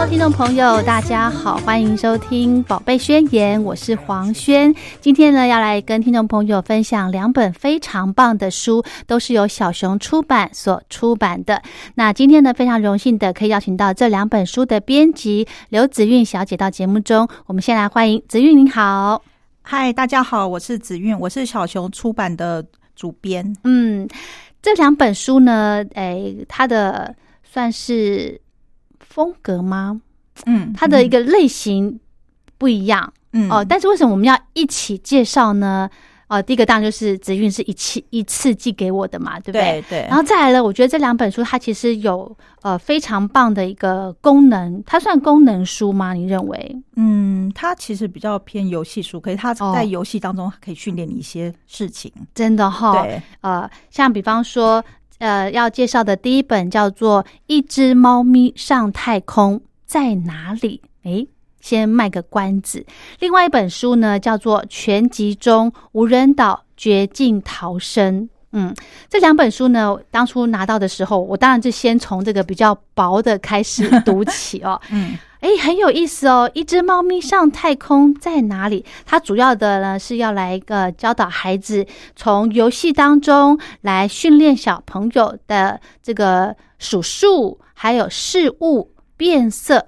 [0.00, 4.74] Hello，听众朋友，大家好，欢迎收听《宝贝宣言》，我是黄轩。
[4.98, 11.60] 今天呢，要来跟听众朋友分享两本非常棒的书，都是由小熊出版所出版的。
[11.96, 17.28] 那今天呢，非常荣幸的可以邀请到这两本书的编辑刘子韵小姐到节目中。
[17.44, 19.22] 我们先来欢迎子韵，您好。
[19.60, 22.64] 嗨，大家好，我是子韵，我是小熊出版的
[22.96, 23.54] 主编。
[23.64, 24.08] 嗯，
[24.62, 28.40] 这两本书呢，诶，它的算是
[29.00, 30.00] 风格吗？
[30.46, 31.98] 嗯，它的一个类型
[32.56, 33.12] 不一样。
[33.32, 35.88] 嗯哦，但是为什么我们要一起介绍呢？
[36.28, 39.82] 哦，第一个当然就是紫韵是一次一次寄给我的嘛，对不对？
[39.82, 46.12] 对对，然后再来呢，我觉得这两本书它其实有呃非常棒的一个功能，它算功能书吗？
[46.12, 46.76] 你认为？
[46.94, 52.12] 嗯，它其实比较偏游戏书，可是它哦在游戏当中可以训练你一些事情。
[52.32, 54.84] 真的哈、对，呃，像比方说，
[55.20, 60.82] 呃，要介绍的第一本叫做《一只猫咪上太空在哪里》。
[61.08, 61.28] 诶，
[61.60, 62.84] 先卖个关子。
[63.20, 68.22] 另外一本书呢，叫做《全集中无人岛绝境逃生》。
[68.52, 68.74] 嗯，
[69.08, 74.80] 这两本书呢，当初拿到的时候，我当然是先从这个比较薄的开始读起哦。
[74.90, 76.50] 嗯，哎，很有意思哦！
[76.52, 78.84] 一只猫咪上太空在哪里？
[79.06, 89.84] 它主要的呢是要来呃教导孩子从游戏当中来训练小朋友的这个数数，还有事物变色，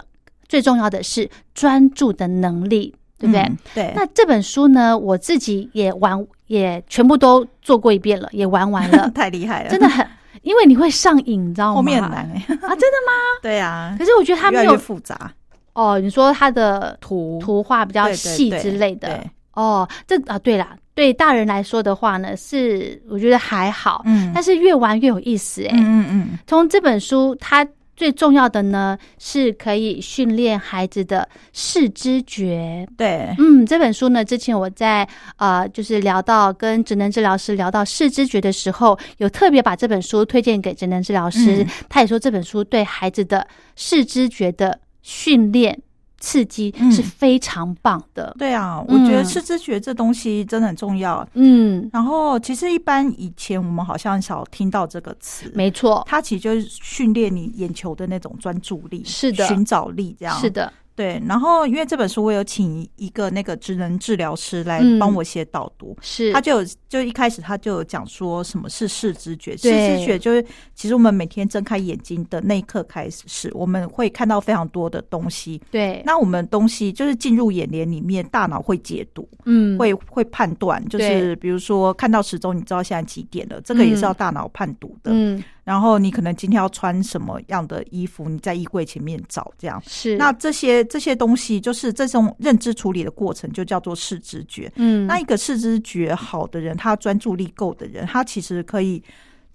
[0.47, 3.41] 最重要的是专注的能力，对不对？
[3.41, 10.05] 嗯对，那这本书呢，我自己也玩，也全部都做过一遍了，也玩完了， 太厉害了，真的很，
[10.43, 11.75] 因为你会上瘾，你知道吗？
[11.75, 12.29] 后面很难。
[12.35, 12.45] 哎。
[12.61, 13.13] 啊，真的吗？
[13.41, 15.31] 对啊，可是我觉得它没有越复杂，
[15.73, 17.39] 哦，你说它的图。
[17.41, 19.07] 图画比较细之类的。
[19.07, 24.31] 对哦，这啊对啦，对大人来说的话呢，是我觉得还好，嗯。
[24.33, 32.87] 但是越玩越有意思哎、嗯嗯嗯，从这本书，它最重要的呢，是可以训练孩子的视知觉。
[32.97, 41.63] 对，嗯，这本书呢，之前我在呃，就是聊到跟职能治疗师聊到视知觉的时候，有特别把这本书推荐给职能治疗师。
[41.63, 45.79] 嗯他也说这本书对孩子的视知觉的训练
[46.23, 48.33] 刺激嗯是非常棒的。
[48.39, 51.27] 对啊，我嗯觉得视知觉这东西真的很重要。
[51.33, 60.39] 嗯，然后，其实一般以前我们好像少听到这个词，没错，它其实就是训练你眼球的那种专注力，是的寻找力这样。
[60.39, 61.21] 是的，对。
[61.27, 75.61] 然后，因为这本书我有请一个那个职能治疗师来嗯帮我写导读，是他就有就一开始他就有讲说什么是视知觉，视对知觉就是其实我们每天睁开眼睛的那一刻开始，是我们会看到非常多的东西。
[75.71, 85.11] 对，那我们东西就是进入眼帘里面，大脑会解读，嗯，会会判断，就是比如说看到时钟，你知道现在几点了，这个也是要大脑判读的。
[85.13, 89.81] 嗯然后你可能今天要穿什么样的衣服，你在衣柜前面找这样。
[89.87, 94.71] 是那这些这些东西，就是这种认知处理的过程，就叫做视知觉。
[94.75, 99.01] 嗯那一个视知觉好的人，他专注力够的人，他其实可以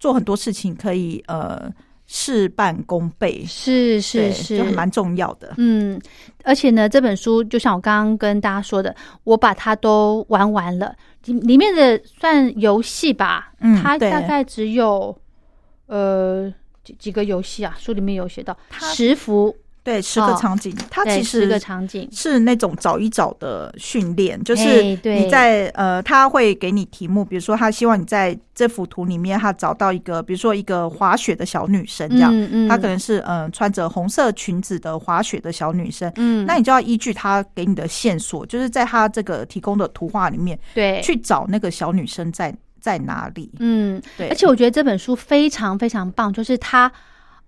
[0.00, 1.70] 做很多事情，可以呃
[2.06, 5.52] 事半功倍，是是是，就还蛮重要的。
[5.58, 6.00] 嗯，
[6.42, 10.96] 而且呢，这本书就像我刚刚跟大家说的，我把它都玩完了，
[11.26, 15.14] 里里面的算游戏吧，嗯它大概只有
[15.88, 16.52] 呃
[16.84, 19.54] 几几个游戏啊，书里面有写到它十幅
[19.84, 42.54] 对，十个哦场景，它其实十个场景，是那种找一找的训练，就哎是你在呃，他会给你题目，比如说他希望你在这幅图里面，他找到一个，比如说一个滑雪的小女生这样，嗯嗯她可能是嗯、呃穿着红色裙子的滑雪的小女生，嗯，那你就要依据他给你的线索，就是在他这个提供的图画里面对去找那个小女生在
[42.88, 43.50] 在哪里。
[43.58, 46.90] 嗯，对，而且我觉得这本书非常非常棒，就是它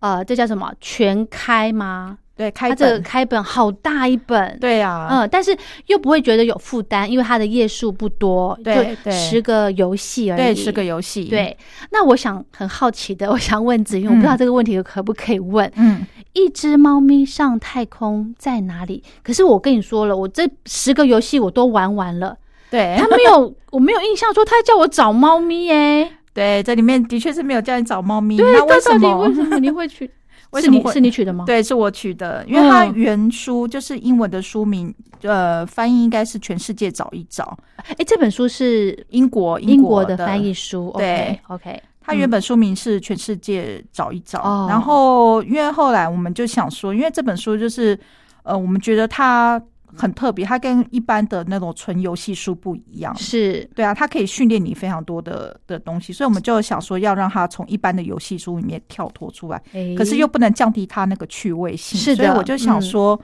[0.01, 0.71] 呃，这叫什么？
[0.83, 2.19] 全开吗？
[2.37, 5.57] 对开它这个，开本好大一本，对啊，嗯，但是
[5.87, 9.13] 又不会觉得有负担，因为它的页数不多，对对。
[9.13, 11.57] 就十个游戏而已，对，十个游戏，，对，
[11.91, 19.03] 那我想很好奇的， 我想问子云，我不知道这个问题可不可以问：嗯，一只猫咪上太空在哪里？
[19.23, 22.35] 可是我跟你说了，我这十个游戏我都玩完了，
[22.71, 29.19] 对，他没有， 我没有印象说他叫我找猫咪耶、对，这里面的确是没有叫你找猫咪，对，那为什到底么？
[29.19, 29.59] 为什么？
[29.61, 30.11] 你会去？
[30.51, 31.45] 为什么是你是你取的吗？
[31.47, 32.93] 对，是我取的，因为它嗯。
[32.97, 37.57] 原书就是英文的书名，呃，翻译应该是全世界找一找，
[37.87, 40.53] 哎，这本书是英国英国国的翻译。
[40.53, 47.97] 书，对，OK，它原本书名是全世界找一找，哦然后因为后来我们就想说，因为这本书就是，
[48.43, 49.63] 呃，我们觉得它
[50.01, 53.15] 很特别，它跟一般的那种纯游戏书不一样。
[53.17, 59.63] 是对啊，它可以训练你非常多的的东西，所以我们就想说要让它从一般的游戏书里面跳脱出来。
[59.73, 63.21] 哎可是又不能降低它那个趣味性，是的所以我就想嗯说，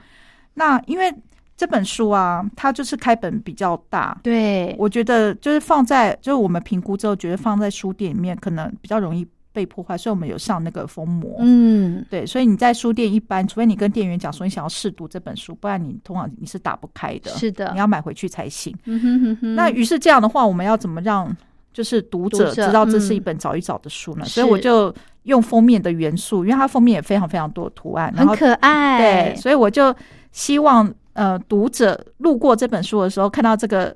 [0.53, 1.13] 那因为
[1.55, 9.25] 这本书啊，它就是开本比较大，对，我觉得就是放在就是我们评估之后，觉得放在书店里面可能比较容易
[9.57, 11.37] 被破坏，所以我们有上那个封膜。
[11.39, 18.71] 嗯，对，所以你在书店一般，除非你跟店员讲说你想要试读这本书，不然你通常你是打不开的，是的你要买回去才行。
[18.85, 21.35] 嗯哼哼哼，那于是这样的话，我们要怎么让
[21.73, 24.25] 就是读者知道这是一嗯本找一找的书呢？
[24.25, 24.93] 是所以我就
[25.23, 29.91] 用封面的元素，因为它封面也非常非常多的图案，然后很可爱，对，所以我就
[30.31, 33.95] 希望呃读者路过这本书的时候，看到这个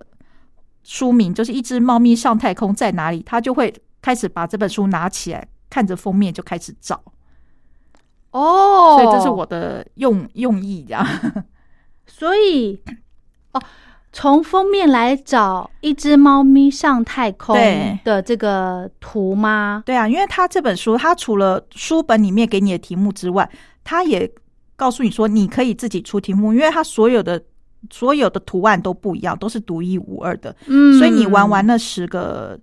[0.82, 7.02] 书名就是一只猫咪上太空在哪里，他就会开始把这本书拿起来，看着封面就开始找。
[8.32, 11.06] 哦，所以这是我的用用意，这样。
[12.08, 12.82] 所以
[13.52, 13.62] 哦，
[14.14, 17.56] 从封面来找一只猫咪上太空
[18.04, 19.84] 的这个图吗？
[19.86, 23.50] 对啊，因为他这本书，他除了书本里面给你的题目之外，
[23.84, 24.30] 他也
[24.76, 27.42] 告诉你说你可以自己出题目，因为他所有的
[27.90, 30.56] 所有的图案都不一样，都是独一无二的。
[30.68, 32.60] 嗯所以你玩完那十个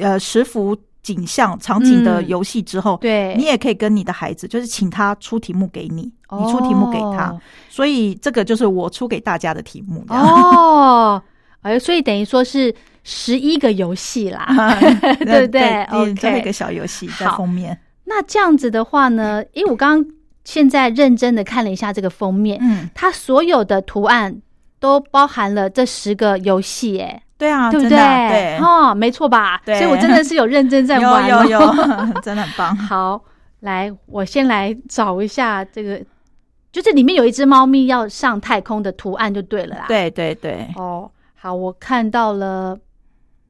[0.00, 7.30] 呃十幅景象场景的游戏之后，嗯对，你也可以跟你的孩子，就是请他出题目给你，你出题目给他。
[7.30, 10.04] 哦所以这个就是我出给大家的题目。
[10.08, 11.20] 哦，
[11.62, 14.46] 哎，所以等于说是十一个游戏啦，
[15.24, 15.82] 对不对？
[15.84, 17.78] 哦最后一个小游戏在封面。
[18.04, 20.12] 那这样子的话呢，因为我刚刚
[20.44, 24.36] 现在认真的看了一下这个封面，嗯，它所有的图案
[24.78, 29.60] 都包含了这十个游戏，哎，对啊，对不真的啊对，哦，没错吧？
[29.66, 29.74] 对。
[29.80, 31.74] 所以我真的是有认真在玩、哦，有有有，
[32.22, 32.76] 真的很棒。
[32.78, 33.20] 好，
[33.60, 36.00] 来，我先来找一下这个，
[36.70, 42.78] 就是里面有一只猫咪要上太空的图案就对了啦。，对对对，哦，好，我看到了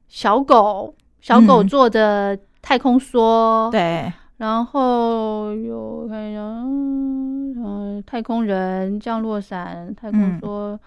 [0.07, 1.67] 小狗，小狗嗯。
[1.67, 10.39] 做的太空梭，，对，然后有看一下，嗯，呃太空人、降落伞、太空嗯。
[10.41, 10.79] 梭，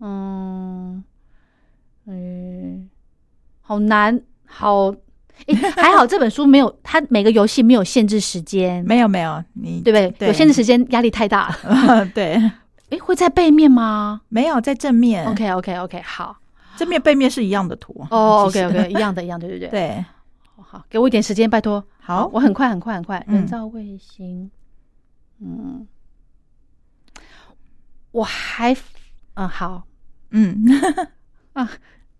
[0.00, 1.04] 嗯，嗯，
[3.60, 4.94] 好难，好。
[5.46, 10.10] 诶， 还好这本书没有，它每个游戏没有限制时间，没有没有，你对不对？
[10.18, 12.06] 对有限制时间，压力太大了。
[12.14, 12.34] 对，
[12.90, 16.36] 哎，会在背面吗没有在正面？OK OK OK，好。
[16.76, 18.06] 正面背面是一样的图。
[18.10, 19.68] 哦其，OK OK，一样的，一样的，对不对？
[19.72, 20.04] 对，
[20.56, 21.82] 好，给我一点时间，拜托。
[21.98, 23.24] 好我很快，很快，很快。
[23.26, 24.48] 嗯人造卫星，
[25.40, 25.86] 嗯，
[28.12, 28.76] 我还，
[29.34, 29.82] 嗯，好，
[30.30, 30.64] 嗯，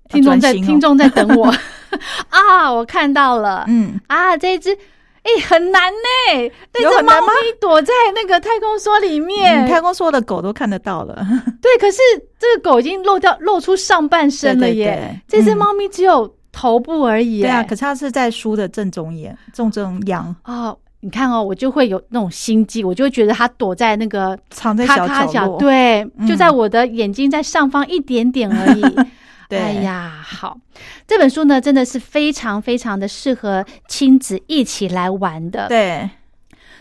[0.08, 1.46] 听众在，哦听众在等我
[2.30, 4.76] 啊，我看到了，嗯，啊，这一只。
[5.24, 6.50] 哎、很难呢！
[6.74, 7.28] 那只猫咪
[7.60, 11.14] 躲在那个太空梭里面，嗯太空梭的狗都看得到了。
[11.62, 11.98] 对，可是
[12.40, 17.44] 这个狗已经露掉露出上半身了耶，这只猫咪只有头部而已耶。
[17.44, 25.56] 对啊，可是它是在书的正中眼，正中央，哦，你看哦，我就会有那种心机，我就会觉得它躲在那个藏在小角，落。
[25.56, 28.82] 对，嗯就在我的眼睛在上方一点点而已。
[29.52, 30.58] 对哎呀，好，
[31.06, 36.08] 这本书呢真的是非常非常的适合亲子一起来玩的。，对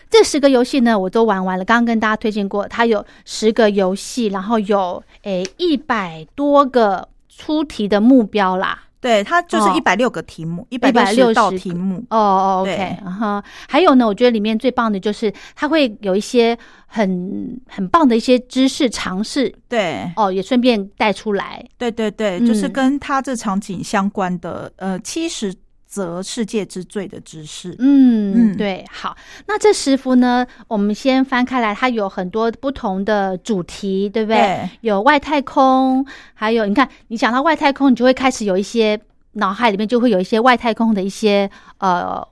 [0.08, 8.84] 这十个游戏呢我都玩完了，刚刚跟大家推荐过，它有十个游戏，然后有诶一百多个出题的目标啦。
[9.02, 9.74] 对，它就是哦。
[9.76, 11.96] 一百六个题目，一百160十道题目。
[12.08, 16.56] 哦哦，OK，对然后还有呢，我觉得里面最棒的就是它会有一些
[16.86, 21.64] 很很棒的一些知识尝试对，哦，也顺便带出来。
[21.76, 25.52] 对对对，嗯就是跟它这场景相关的呃七十
[25.92, 27.76] 则世界之最的知识。
[27.78, 29.14] 嗯，嗯对，好，
[29.46, 34.38] 那这十幅呢，我们先翻开来，它有很多不同的主题，对不对？
[34.38, 38.98] 对有外太空，还有你看，你讲到外太空，你就会开始有一些
[39.32, 42.26] 脑海里面就会有一些外太空的一些呃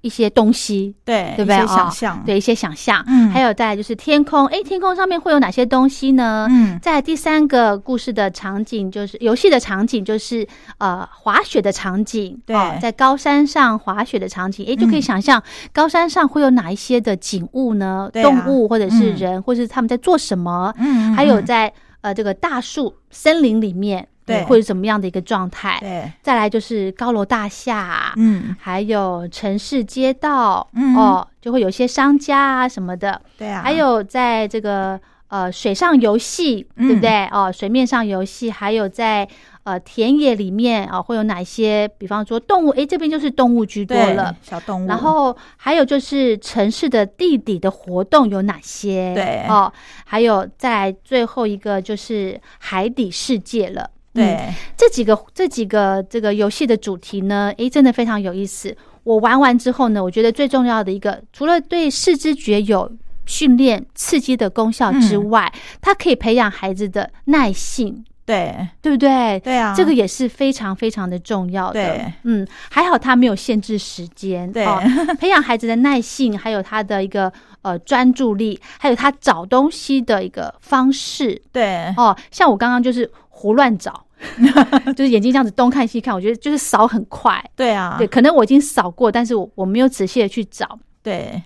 [0.00, 1.56] 一些东西，对，对不对？
[1.56, 3.30] 一些哦想象，对一些想象，嗯。
[3.30, 6.46] 还有再就是天空，哎，天空上面会有哪些东西呢？
[6.50, 10.46] 嗯，在第三个故事的场景，就是游戏的场景，就是
[10.78, 12.54] 呃滑雪的场景，对。
[12.54, 15.02] 哦在高山上滑雪的场景，哎，就可以嗯。
[15.02, 18.08] 想象高山上会有哪一些的景物呢？
[18.22, 19.16] 动物或者是嗯。
[19.16, 20.72] 人，或者是他们在做什么？
[21.16, 25.78] 还有嗯在呃这个大树森林里面，对或者怎么样的一个状态？
[25.80, 37.26] 对，再来就是高楼大厦，嗯，还有城市街道，嗯哦，就会有些商家啊什么的，对啊，还有在这个呃水上游戏，嗯对不对？
[37.32, 39.28] 哦，水面上游戏，还有在
[39.64, 41.86] 呃田野里面啊、会有哪些？
[41.98, 44.34] 比方说动物，诶，这边就是动物居多了。
[44.42, 49.12] 小动物，然后还有就是城市的地底的活动有哪些？
[49.14, 49.70] 对哦，
[50.06, 53.90] 还有在最后一个就是海底世界了。
[54.14, 54.24] 嗯。
[54.24, 58.76] 对，这几个这几个这个游戏的主题呢，诶，真的非常有意思。
[59.04, 62.90] 我玩完之后呢，我觉得最重要的一个，除了对视知觉有
[63.24, 65.30] 训练刺激的功效之嗯。
[65.30, 69.40] 外，它可以培养孩子的耐性，对，对不对？
[69.40, 71.72] 对啊，这个也是非常非常的重要的。
[71.72, 74.66] 对，嗯，还好它没有限制时间，对。
[74.66, 74.82] 哦
[75.18, 81.40] 培养孩子的耐性，还有他的一个呃专注力，还有他找东西的一个方式。
[81.50, 84.04] 对，哦，像我刚刚就是胡乱找，
[84.96, 87.42] 就是眼睛这样子东看西看，我觉得就是扫很快。
[87.54, 90.76] 对啊，对，可能我已经扫过，但是我我没有仔细的去找。
[91.00, 91.40] 对，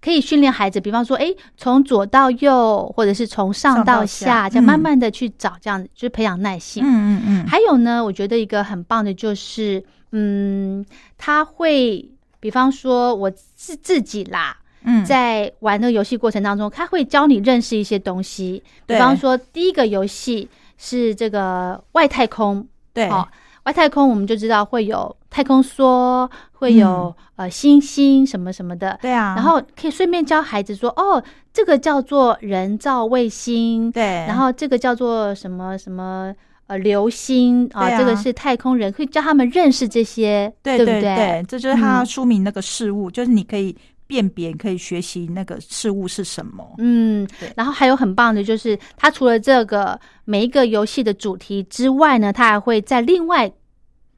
[0.00, 1.26] 可以训练孩子，比方说，哎，
[1.58, 6.82] 从左到右，或者是从上上到到下下，这样慢嗯慢的去找，这样子就是培养耐性。
[6.82, 10.84] 嗯嗯嗯，还有呢，我觉得一个很棒的就是，嗯，
[11.18, 12.08] 他会，
[12.40, 18.62] 比方说我自自己啦，嗯，在玩那个游戏过程当中，他会教你认识一些东西。
[18.86, 23.26] 比方说，第一个游戏是这个外太空，对，哦，
[23.64, 28.90] 外太空我们就知道会有太空梭，会有、呃星星什么什么的。
[28.90, 36.34] 嗯对啊，然后可以顺便教孩子说，哦，这个叫做人造卫星，对，然后这个叫做什么什么
[36.66, 42.06] 呃流星啊，这个是太空人，可以教他们认识这些，对不对对，这就是他嗯。
[42.06, 43.76] 书名那个事物，就是你可以
[44.06, 46.74] 辨别，可以学习那个事物是什么。
[46.78, 53.50] 嗯，然后还有很棒的就是，它除了这个每一个游戏的主题之外呢，它还会在另外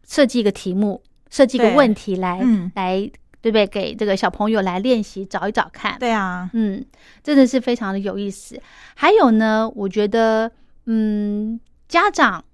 [0.07, 2.99] 设计一个题目，设计一个问题来嗯来，
[3.41, 3.67] 对不对？
[3.67, 5.97] 给这个小朋友来练习，找一找看。
[5.99, 6.85] 对啊，嗯，
[7.23, 8.61] 真的是非常的有意思。
[8.95, 10.51] 还有呢，我觉得，
[10.87, 12.45] 嗯，家长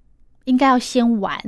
[0.45, 1.39] 应该要先玩，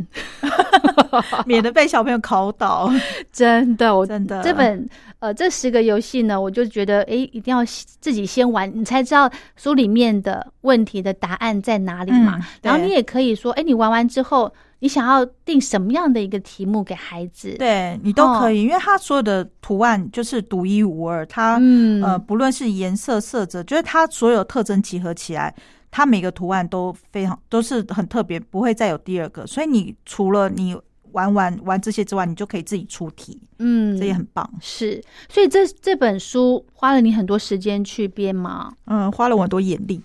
[1.46, 2.90] 免得被小朋友考倒。
[3.32, 7.64] 真的，我真的这本呃这十个游戏呢，我就觉得，哎，一定要
[8.00, 12.36] 自己先玩，你才知道书里面的问题的答案在哪里嘛。
[12.38, 25.54] 嗯然后你也可以说，哎，你玩完之后，你想要定什么样的一个题目给孩子？，对你都可以，因为它所有的图案就是独一无二，它、嗯呃不论是颜色、色泽，就是它所有特征集合起来，
[25.96, 29.46] 它每个图案都非常都是很特别，不会再有第二个。
[29.46, 30.76] 所以你除了你
[31.12, 34.44] 玩玩玩这些之外，你就可以自己出题，嗯，这也很棒。
[34.60, 35.00] 是。
[35.28, 38.72] 所以这这本书花了你很多时间去编吗？
[38.86, 40.02] 嗯，花了我很多眼力，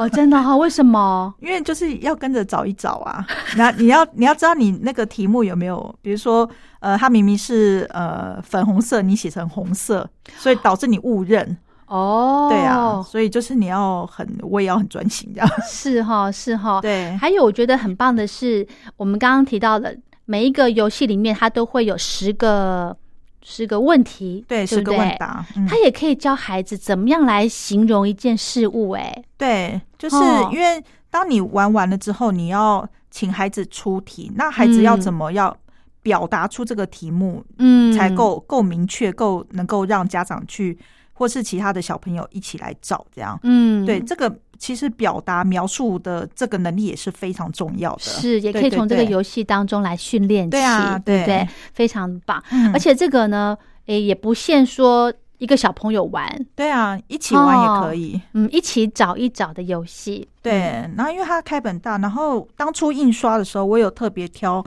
[0.00, 1.34] 哦，真的哈、 为什么？
[1.40, 3.22] 因为就是要跟着找一找啊。
[3.58, 6.48] 那你要你要知道你那个题目有没有，比如说
[6.80, 11.58] 呃，它明明是呃粉红色，你写成红色，所以导致你误认。
[11.86, 15.48] 哦，对啊，，所以就是你要很，我也要很专心这样。
[15.68, 16.80] 是哈，是哈。
[16.80, 18.66] 对，还有我觉得很棒的是，
[18.96, 22.96] 我们刚刚提到的每一个游戏里面，它都会有十个
[23.42, 25.16] 十个问题，对，对不是个问。
[25.18, 25.46] 答。
[25.54, 35.56] 嗯它也可以教孩子怎么样来形容一件事物、哎，对，就是哦因为当你玩完了之后，你要请孩子出题，那孩子要嗯怎么要
[36.02, 40.76] 表达出这个题目，嗯，才够够明确，够能够让家长去，
[41.16, 43.40] 或是其他的小朋友一起来找这样。
[43.42, 48.00] 嗯，对，这个其实表达描述的这个能力也是非常重要的。
[48.02, 51.48] 是也可以从这个对游戏当中来训练起，对啊对不对对？
[51.72, 53.56] 非常棒，嗯而且这个呢，
[53.86, 58.20] 诶，也不限说一个小朋友玩，对啊，一起玩也哦可以。
[58.34, 60.52] 嗯，一起找一找的游戏，对，
[60.96, 64.64] 然后因为它开本大，然后当初印刷的时候，我有特别挑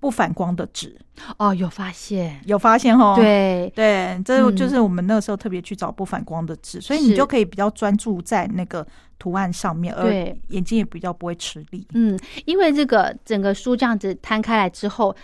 [0.00, 0.98] 不反光的纸，
[1.36, 3.14] 哦，有发现，有发现哦？
[3.16, 4.56] 对，对，这嗯。
[4.56, 8.84] 就是我们那个时候特别去找不反光的纸，所以你就可以比较专注在那个
[9.18, 10.10] 图案上面，而
[10.48, 11.86] 眼睛也比较不会吃力。
[11.92, 15.14] 嗯，因为这个整个书这样子摊开来之后，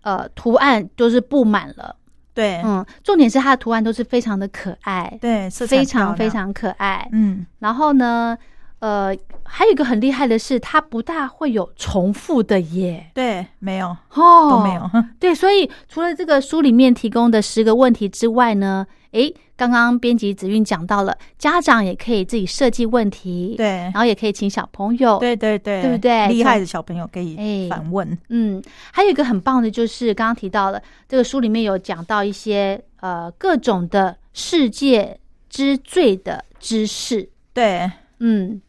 [0.00, 1.94] 呃，图案都是布满了，
[2.32, 7.06] 对，嗯，重点是它的图案都是非常的可爱，对，非常非，常可爱。
[7.12, 8.36] 嗯，然后呢，
[8.84, 23.66] 呃，还有一个很厉害的是，它不大会有重复的耶，对，没有哦，都没有， 对，所以除了这个书里面提供的十个问题之外呢，诶，刚刚编辑子韵讲到了，家长也可以自己设计问题，，对。
[23.66, 26.26] 然，后也可以请小朋友，对对对，对不对？
[26.28, 28.62] 厉害的小朋友可哎以反问，嗯，
[28.92, 37.90] 还有一个很棒的就是刚刚提到了，这个书里面有讲到一些呃各种的世界之最的知识，对。
[38.20, 38.60] 嗯，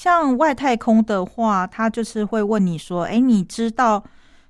[0.00, 4.02] 像外太空的话，他就是会问你说：“哎，你知道，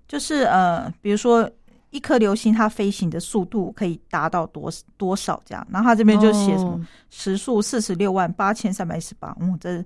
[0.07, 1.51] 就是呃，比如说
[1.91, 6.81] 一颗流星它飞行的速度可以达到多多少这样？”然后他这边就写什么哦
[7.11, 9.85] 时速四十六万八千三百一十八，嗯，这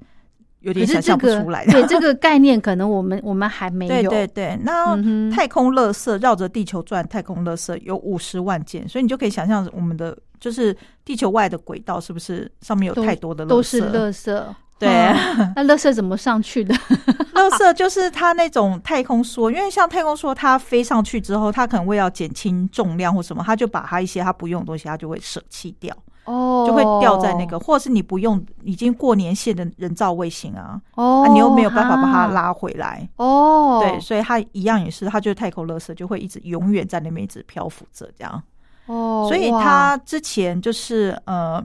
[0.61, 1.65] 有点想象不出来。
[1.65, 4.95] 对这个概念，可能我们我们还没有，对对对，那
[5.33, 13.49] 太空垃圾绕着地球转，太空垃圾有五十万件，所以你就可以想象我们的就是地球外的轨道是不是上面有太多的垃圾？
[13.49, 14.45] 都是垃圾，
[14.79, 16.75] 对嗯 那垃圾怎么上去的？
[17.35, 33.09] 垃圾就是它那种太空梭，因为像太空梭，它飞上去之后，它可能为了减轻重量或什么，它就把它一些它不用的东西，它就会舍弃掉，哦就会掉在那个，或者是你不用已经过年限的人造卫星啊，哦啊，你又没有办法把它拉回来。
[33.17, 38.43] 哦，对，所以它一样也是，它就是太空垃圾，就会一直永远在那边一直漂浮着这样。
[38.87, 41.65] 哦，所以哇他之前就是呃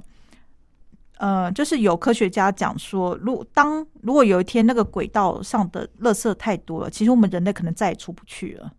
[1.19, 8.71] 呃，就是有科学家讲说，如当如果有一天那个轨道上的垃圾太多了，其实我们人类可能再也出不去了，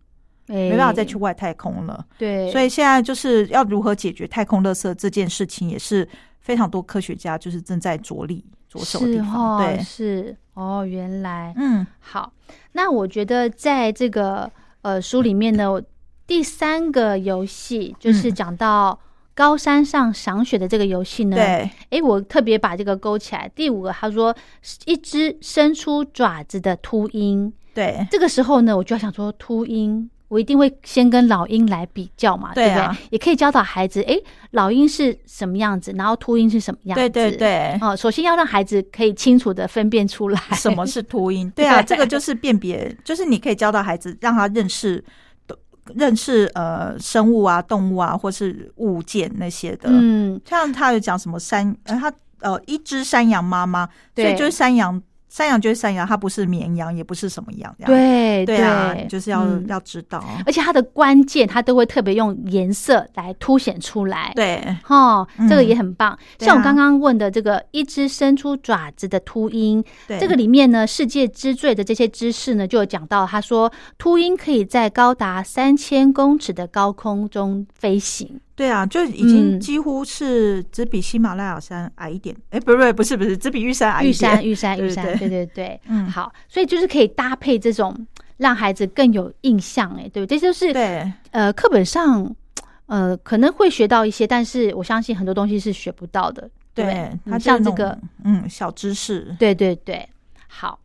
[0.47, 2.03] 没没办法再去外太空了。
[2.09, 6.07] 哎对，所以现在就是要如何解决太空垃圾这件事情，也是
[6.39, 9.57] 非常多科学家就是正在着力着手的地是方。
[9.57, 12.33] 哦，对，是哦，原来嗯，好。
[12.71, 15.79] 那我觉得在这个呃书里面呢，
[16.25, 18.99] 第三个游戏就是嗯讲到
[19.41, 23.49] 高山上赏雪的这个游戏呢。，对，哎，我特别把这个勾起来。
[23.55, 24.35] 第五个，他说
[24.85, 27.51] 一只伸出爪子的秃鹰。
[27.73, 33.07] 对，这个时候呢，我就要想说，秃鹰，我一定会先跟老鹰来比较嘛，对啊不对？
[33.13, 34.15] 也可以教导孩子，哎，
[34.51, 37.01] 老鹰是什么样子，然后秃鹰是什么样子。
[37.01, 37.75] 对对对。
[37.81, 41.49] 哦，首先要让孩子可以清楚的分辨出来什么是秃鹰？
[41.55, 45.03] 对啊，对这个就是辨别，就是你可以教导孩子，让他认识
[45.95, 49.89] 认识呃生物啊、动物啊，或是物件那些的。
[49.91, 64.33] 嗯，像他有讲什么山，呃，他呃一只山羊妈妈，所以就是山羊，山羊就是山羊，它不是绵羊，也不是什么羊，对对啊，你就是要、嗯要知道，而且它的关键，它都会特别用颜色来凸显出来。。
[64.35, 66.19] 对哦，嗯这个也很棒。
[66.39, 78.41] 像我刚刚问的这个一只伸出爪子的秃鹰，对，这个里面呢，世界之最的这些知识呢，就有讲到，他说秃鹰可以在高达三千公尺的高空中飞行。
[78.55, 79.59] 对啊，就已经嗯。
[79.59, 85.45] 几乎是只比喜马拉雅山矮一点，哎、不不不是不是，只比玉山矮一玉山，玉山，玉山，对对对。
[85.47, 86.05] 对，嗯。
[86.09, 87.95] 好，所以就是可以搭配这种
[88.37, 90.25] 让孩子更有印象，哎，对？
[90.27, 91.11] 这就是对。
[91.31, 92.35] 呃，课本上
[92.87, 96.93] 呃可能会学到一些，但是我相信很多东西是学不到的，对不对？
[96.93, 100.07] 对，它嗯像这个，嗯小知识，对对对，
[100.47, 100.77] 好，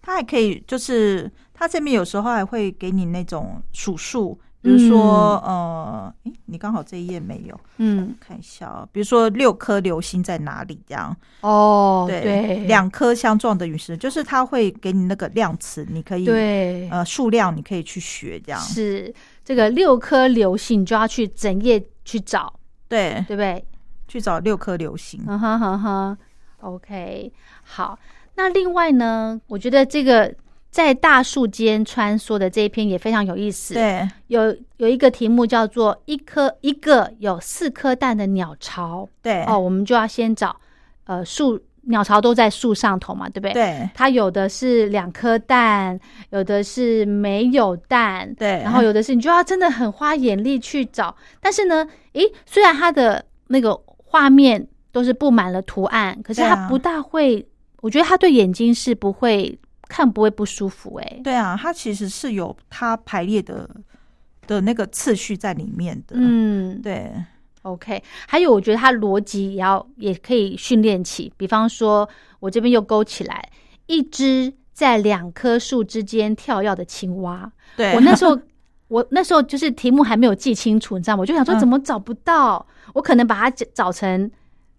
[0.00, 22.52] 它还可以，就是它这边有时候还会给你那种数数，比如说、呃，诶，你刚好这一页没有，嗯，看一下哦，比如说六颗流星在哪里这样，哦，对，对，两颗相撞的陨石，就是它会给你那个量词，你可以对，呃数量你可以去学这样，是这个六颗流星，你就要去整页去找，
[22.88, 23.64] 对，对不对？
[24.08, 26.18] 去找六颗流星，嗯哼哼哼
[26.60, 27.98] ，OK，好。
[28.36, 30.34] 那另外呢，我觉得这个
[30.78, 39.08] 在大树间穿梭的这一篇也非常有意思。，对有有一个题目叫做“一颗一个有四颗蛋的鸟巢”。
[39.20, 40.54] 对哦，我们就要先找
[41.06, 43.54] 呃树鸟巢都在树上头嘛，对不对？。
[43.54, 45.98] 对它有的是两颗蛋，
[46.30, 51.12] 有的是没有蛋，对，然后有的是你就要真的很花眼力去找。
[51.40, 57.44] 但是呢，诶，虽然它的那个画面都是布满了图案，可是它不大会，
[57.80, 61.20] 我觉得它对眼睛是不会看不会不舒服、诶。
[61.24, 63.68] 对啊，它其实是有它排列的
[64.46, 67.12] 的那个次序在里面的，嗯对
[67.62, 68.02] ，OK。
[68.26, 72.08] 还有，我觉得它逻辑也要也可以训练起，比方说，
[72.40, 73.50] 我这边又勾起来，
[73.86, 77.50] 一只在两棵树之间跳跃的青蛙。
[77.76, 78.38] 对我那时候，
[78.88, 81.20] 我那时候就是题目还没有记清楚，你知道吗？
[81.20, 84.30] 我就想说嗯怎么找不到，我可能把它找找成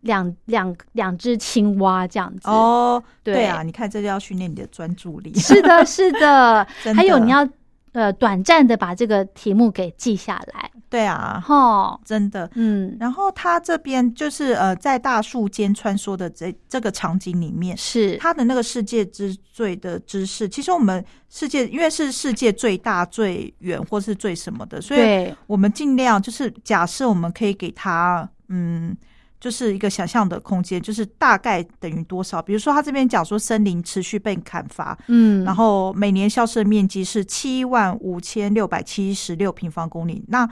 [0.01, 2.49] 两两两只青蛙这样子。
[2.49, 5.33] 哦，对对啊，你看这就要训练你的专注力。
[5.35, 7.47] 是的，是的， 还有你要
[7.91, 12.49] 呃短暂的把这个题目给记下来，对啊，哈，真的。
[12.53, 28.95] 嗯，然后他这边就是呃，在大树间穿梭的这这个场景里面，是他的那个世界之最的知识，其实我们世界因为是世界最大、最远或是最什么的，所以，我们尽量就是假设我们可以给他嗯。
[29.39, 32.41] 就是一个想象的空间，就是大概等于多少？
[32.41, 40.23] 比如说，他这边讲说森林持续被砍伐，嗯，然后每年消失的面积是七万五千六百七十六平方公里。
[40.27, 40.47] 那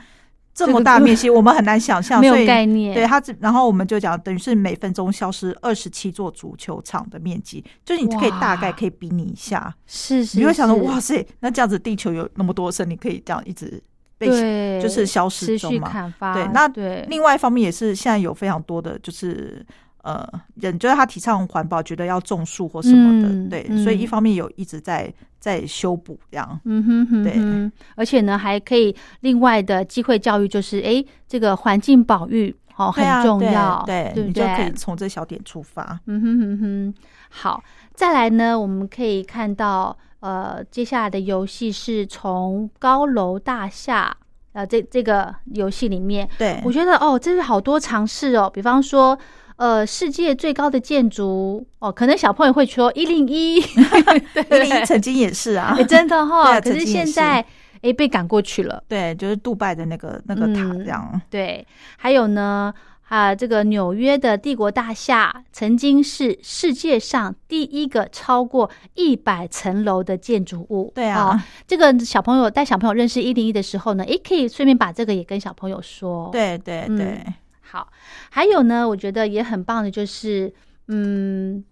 [0.53, 13.79] 这么大面积，我们很难想象，没有概念，对它只，然后我们就讲，等于是每分钟消失二十七座足球场的面积，就是你可以大概可以比拟一下，是是，你会想说，哇塞，那这样子地球有那么多森林可以这样一直
[14.17, 14.27] 被。
[14.27, 19.65] 对，就是消失中嘛对那对，另外一方面也是现在有非常多的就是。
[20.03, 20.25] 呃，
[20.55, 34.71] 人就是他提倡环保，觉得要种树或什么的，嗯对，嗯所以一方面有一直在在修补这样，嗯哼哼对，而且呢，还可以另外的机会教育，就是哎，这个环境保育哦很重要，对，对不你就可以对？
[34.75, 35.99] 从这小点出发。
[36.05, 36.93] 嗯哼哼哼，
[37.29, 37.61] 好，
[37.93, 44.15] 再来呢，我们可以看到，呃，接下来的游戏是从高楼大厦，
[44.53, 49.17] 呃，这这个游戏里面，对，我觉得哦，这是好多尝试哦，比方说。
[49.57, 57.43] 呃，世界最高的建筑哦，可能小朋友会说一零一， 一零一曾经也是啊哎，，真的 对哈、啊可是现在
[57.81, 58.83] 哎被赶过去了。
[58.87, 61.21] 对，就是杜拜的那个那个塔嗯这样。
[61.31, 61.65] 对，
[61.97, 62.71] 还有呢，
[63.09, 70.91] 啊，这个纽约的帝国大厦曾经是世界上第一个超过一百层楼的建筑物。
[70.93, 77.25] 对啊哦这个小朋友带小朋友认识一零一的时候呢，也，可以顺便把这个也跟小朋友说。，对对嗯对，
[77.61, 77.89] 好，
[78.29, 80.53] 还有呢，我觉得也很棒的，就是
[80.89, 81.63] 嗯，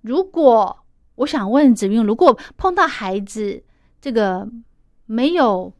[0.00, 0.78] 如果
[1.16, 3.62] 我想问子韵，如果碰到孩子
[4.00, 4.48] 这个
[5.04, 5.72] 没有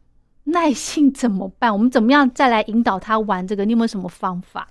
[0.51, 1.71] 耐性怎么办？
[1.73, 3.65] 我们怎么样再来引导他玩这个？
[3.65, 4.67] 你有没有什么方法？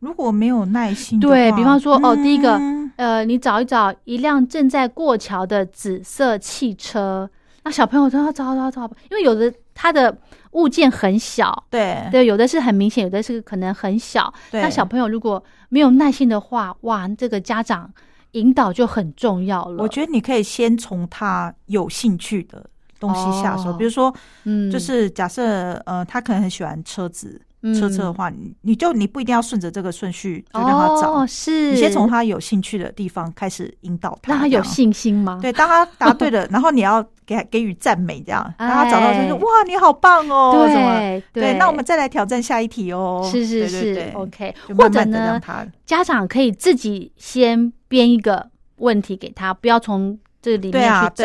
[0.00, 7.28] 如果没有耐心，对比方说哦第一个嗯呃，你找一找一辆正在过桥的紫色汽车，
[7.64, 10.16] 那小朋友都要找找找，因为有的他的
[10.52, 14.32] 物件很小，对对，有的是很明显，有的是可能很小。
[14.52, 17.90] 那小朋友如果没有耐心的话，哇，这个家长
[18.32, 19.82] 引导就很重要了。
[19.82, 22.64] 我觉得你可以先从他有兴趣的
[23.00, 23.76] 东西下手，哦。
[23.78, 24.70] 比如说，嗯。
[24.70, 27.40] 就是假设呃，他可能很喜欢车子。
[27.62, 27.74] 嗯。
[27.74, 31.70] 车车的话，你你就你不一定要顺着这个顺序就让他找，哦，是。
[31.72, 35.38] 你先从他有兴趣的地方开始引导他，让他有信心吗？
[35.40, 40.98] 对，当他答对了， 然后你要给他给予赞美，这样让他找到就是哎哇，你好棒哦，什么？
[41.32, 41.42] 对。
[41.42, 43.26] 对，那我们再来挑战下一题哦。
[43.32, 51.24] 是是是，OK，就或者慢慢的让呢，他家长可以自己先编一个问题给他，不要从这里对面去找。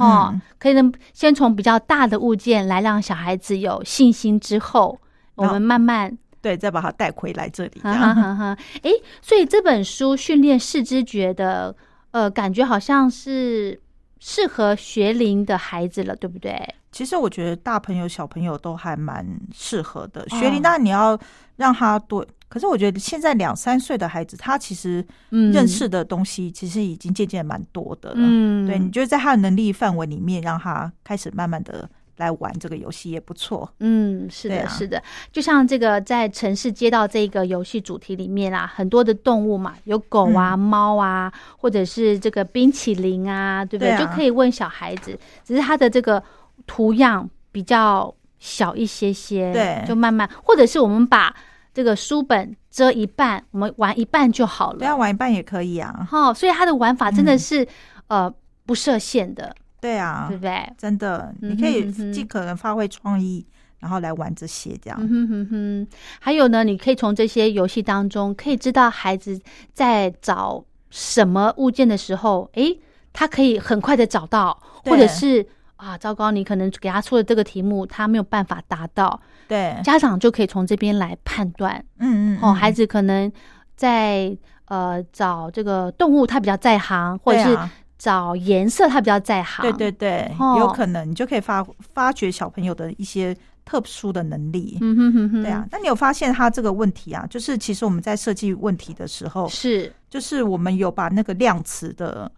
[0.00, 4.98] 哈、嗯可以呢，先从比较大的物件来让小孩子有信心，之后
[5.34, 8.14] 我们慢慢对，再把它带回来这里，这哈哈样。
[8.16, 8.58] 哈哈。
[8.82, 8.90] 诶，
[9.22, 11.74] 所以这本书训练视知觉的，
[12.12, 13.78] 呃，感觉好像是
[14.18, 16.74] 适合学龄的孩子了，对不对？
[16.92, 20.22] 其实我觉得大朋友小朋友都还蛮适合的。
[20.22, 21.18] 哦学龄当然你要
[21.56, 25.52] 让他多，可是我觉得现在两三岁的孩子，他其实嗯。
[25.52, 28.16] 认识的东西其实已经渐渐蛮多的了。
[28.18, 33.72] 嗯，对，你就在他的能力范围里面，让他开始慢慢的来玩这个游戏也不错。
[33.78, 34.68] 嗯，是的，啊。
[34.68, 40.58] 是的，就像这个在城市街道这个游戏主题里面啊，很多的动物嘛，有狗啊、嗯。
[40.58, 43.90] 猫啊，或者是这个冰淇淋啊，对不对？
[43.90, 43.98] 对啊。
[43.98, 46.22] 就可以问小孩子，只是它的这个
[46.66, 49.84] 图样比较小一些些，对。
[49.86, 51.34] 就慢慢，或者是我们把
[51.72, 54.96] 这个书本遮一半，我们玩一半就好对啊，了。
[54.96, 56.06] 玩一半也可以啊。
[56.10, 57.68] 哈、所以它的玩法真的嗯是、
[58.08, 58.34] 呃
[58.66, 60.72] 不设限的，对啊对，不对？
[60.78, 63.44] 真的，嗯你可以尽可能发挥创意，
[63.80, 64.96] 然后来玩这些这样。
[65.00, 65.88] 嗯哼哼哼，
[66.20, 69.40] 还有呢，你可以从这些游戏当中，可以知道孩子
[69.72, 72.78] 在找什么物件的时候，诶，
[73.12, 79.20] 他可以很快的找到，或者是啊，糟糕，你可能给他出的这个题目，他没有办法达到，
[79.50, 81.84] 对，家长就可以从这边来判断。
[81.98, 83.30] 嗯嗯，哦，嗯孩子可能
[83.74, 84.36] 在
[84.66, 89.62] 呃找这个动物，他比较在行，或者是啊找颜色，他比较在行。
[89.62, 94.78] 对对对，哦有可能你就可以发发掘小朋友的一些特殊的能力。
[94.80, 97.26] 嗯哼哼哼，对啊，那你有发现他这个问题啊？
[97.28, 102.30] 就是其实我们在设计问题的时候，是就是我们有把那个量词的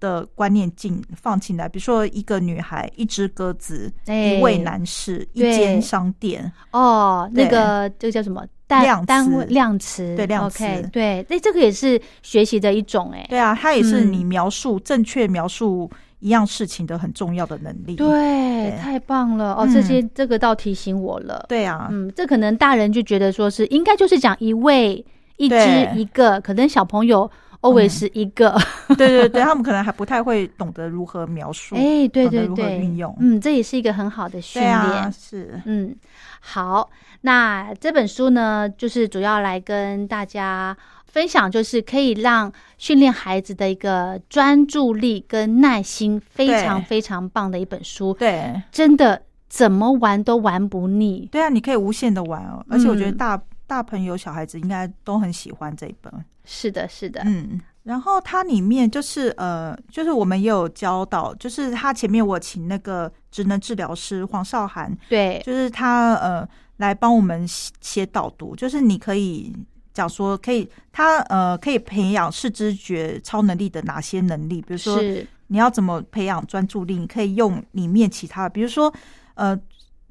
[0.00, 4.34] 的观念进放进来，比如说一个女孩、一只鸽子、哎。
[4.34, 8.44] 一位男士、一间商店，哦，那个这个叫什么？
[8.66, 10.64] 单量单位词量词，对量词。
[10.90, 14.12] 对，那这个也是学习的一种哎，对啊，它也是嗯。
[14.12, 15.88] 你描述、正确描述
[16.20, 17.94] 一样事情的很重要的能力。
[17.96, 18.78] 对，对。
[18.80, 19.52] 太棒了。
[19.52, 19.66] 哦！
[19.66, 19.72] 嗯。
[19.72, 21.44] 这些这个倒提醒我了。
[21.46, 25.04] 对啊，嗯，这可能大人就觉得说是应该就是讲一位、
[25.36, 25.56] 一只、
[25.94, 27.30] 一个，可能小朋友
[27.64, 28.56] always 一个。
[28.96, 31.74] 对对对，他们可能还不太会懂得如何描述。
[31.74, 34.74] 哎，对对对，运用嗯，这也是一个很好的训练。
[34.74, 35.94] 啊，是嗯，
[36.40, 36.90] 好，
[37.22, 51.28] 那这本书呢，就是主要来跟大家分享，就是可以让训练孩子的一个专注力跟耐心非常非常棒的一本书，对真的怎么玩都玩不腻。
[51.32, 56.12] 对啊，你可以无限的玩哦，而且我觉得嗯大、大朋友小孩子应该都很喜欢这一本。
[56.44, 66.46] 是的，是的，嗯，然后它里面就是呃，就是我们也有教导，就是他前面我请那个职能治疗师黄少涵，对，就是他呃
[66.76, 69.56] 来帮我们写写导读，就是你可以
[69.94, 75.00] 讲说可以他呃可以培养视知觉超能力的哪些能力，比如说，
[75.46, 78.92] 你要怎么培养专注力，你可以用里面其他的，比如说
[79.34, 79.58] 呃。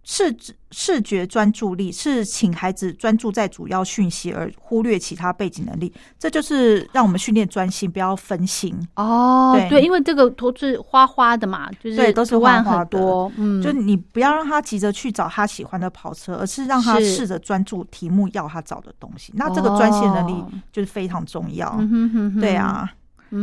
[0.04, 0.36] 视
[0.72, 5.94] 视觉专注力是请孩子专注在主要讯息，而忽略其他背景能力。
[6.20, 8.76] 这就是让我们训练专心，不要分心。
[8.96, 19.32] 哦，对对，因为这个都是花花的嘛，就是对都是花花多，嗯，就你不要让他急着去找他喜欢的跑车，而是让他是试着专注题目要他找的东西。
[19.38, 21.80] 那这个专心能力哦就是非常重要。
[22.42, 22.92] 对，啊，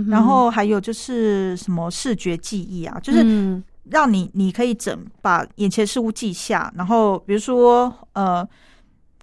[0.09, 8.47] 然后还有就是什么视觉记忆啊，就是嗯让你你可以整把眼前事物记下，然后比如说呃，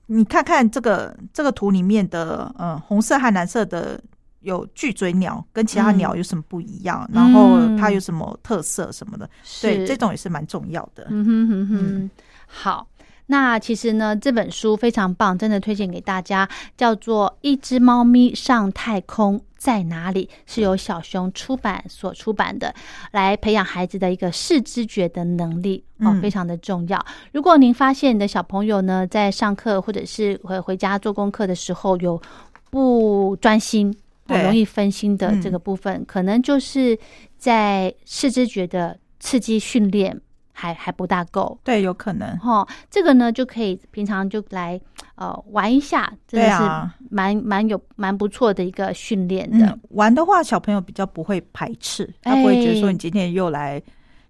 [0.07, 4.01] 你看看这个这个图里面的呃红色和蓝色的
[4.41, 7.09] 有巨嘴鸟，跟其他嗯鸟有什么不一样？
[7.13, 9.29] 然后嗯它有什么特色什么的？
[9.61, 11.07] 对，是这种也是蛮重要的。
[11.09, 12.11] 嗯哼哼哼，嗯
[12.45, 12.87] 好。
[13.27, 22.73] 那其实呢，这本书非常棒，真的推荐给大家，叫做《一只猫咪上太空在哪里》，是由小熊出版所出版的，
[23.11, 26.21] 来培养孩子的一个视知觉的能力哦，嗯。
[26.21, 27.05] 非常的重要。
[27.33, 32.21] 如果您发现你的小朋友呢，在上课或者是回回家做功课的时候有
[32.69, 33.93] 不专心，
[34.27, 35.41] 哦容易分心的嗯。
[35.41, 36.97] 这个部分，可能就是
[37.37, 40.21] 在视知觉的刺激训练
[40.59, 41.55] 还还不大够。
[41.63, 42.35] 对，有可能。
[42.39, 44.81] 哈、这个呢就可以平常就来
[45.13, 46.63] 呃玩一下，真的是
[47.11, 49.67] 蛮蛮有蛮不错的一个训练的。
[49.67, 53.79] 嗯，玩的话，小朋友比较不会排斥，他不会觉得说哎你今天又来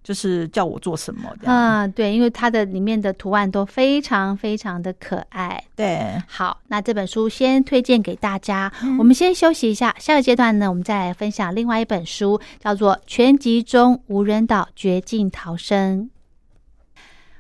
[0.03, 1.55] 就是叫我做什么这样。
[1.55, 5.63] 啊、对，因为它的里面的图案都非常非常的可爱。
[5.75, 8.71] 对，好，那这本书先推荐给大家。
[8.83, 16.09] 嗯我们先休息一下，下个阶段呢，我们再来分享另外一本书，叫做《全集中无人岛绝境逃生》。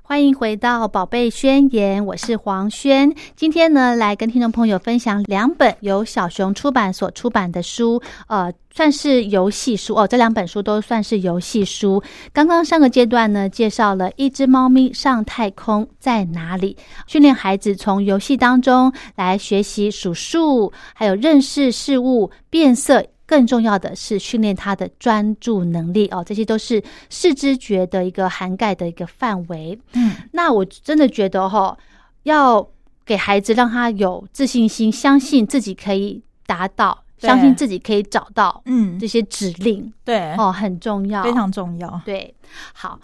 [0.09, 3.13] 欢迎回到《宝贝宣言》，我是黄轩。
[3.35, 10.07] 今天呢，来跟听众朋友分享两本由小熊出版所出版的书，呃，算是游戏书哦。
[10.07, 12.01] 这两本书都算是游戏书。
[12.31, 23.05] 刚刚上个阶段呢，介绍了一只猫咪上太空在哪里，训练孩子从游戏当中来学习数数，还有认识事物、变色。
[23.27, 29.77] 更重要的是训练他的专注能力哦，这些都是视知觉的一个涵盖的一个范围。
[29.93, 31.77] 嗯，那我真的觉得哈、
[32.23, 32.65] 要
[33.05, 42.01] 给孩子让他有自信心，相信自己可以达到，相信自己可以找到嗯这，些指令对，哦，很重要，非常重要。
[42.05, 42.33] 对。
[42.73, 42.97] 好，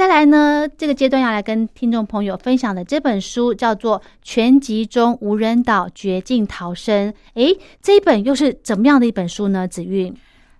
[0.00, 7.12] 再来呢，这个阶段要来跟听众朋友分享的这本书叫做《全集中无人岛绝境逃生》。
[7.34, 9.68] 诶，这一本又是怎么样的一本书呢？
[9.68, 10.16] 子韵，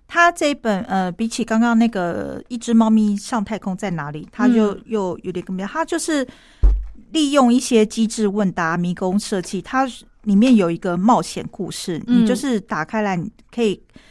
[0.07, 5.69] 它这一本呃，比起刚刚那个一只猫咪上太空在哪里，它就嗯又有点更不一样。
[5.73, 6.23] 它就是
[7.11, 9.87] 利用一些机智问答、迷宫设计，它
[10.25, 13.73] 里面有一个冒险故事，嗯你就是打开来，你可以。
[13.73, 14.01] 嗯，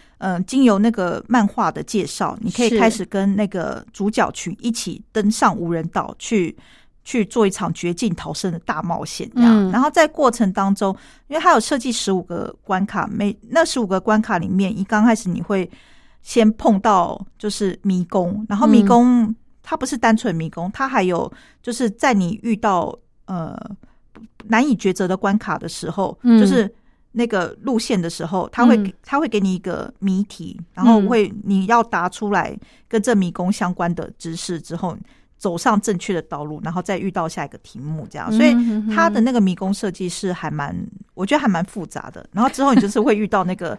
[0.47, 6.55] 经由那个漫画的介绍，你可以开始跟那个主角群一起登上无人岛去
[7.05, 9.69] 去做一场绝境逃生的大冒险，这样。
[9.69, 9.73] 嗯。
[9.73, 10.95] 然后在过程当中，
[11.29, 15.69] 因为它有设计十五个关卡，每那十五个关卡里面，一刚开始你会
[16.21, 23.59] 先碰到就是迷宫，然后迷宫、它不是单纯迷宫，它还有就是在你遇到呃
[24.49, 26.39] 难以抉择的关卡的时候，嗯。
[26.39, 26.71] 就是
[27.13, 28.93] 那个路线的时候，他会、嗯。
[29.03, 32.57] 他会给你一个谜题，然后会你要答出来
[32.89, 34.97] 跟这迷宫相关的知识之后。
[35.41, 40.77] 走上正确的道路，然后再遇到下一个题目，这样，所以嗯哼它的那个迷宫设计是还蛮，
[41.15, 42.29] 我觉得还蛮复杂的。
[42.31, 43.75] 然后之后你就是会遇到那个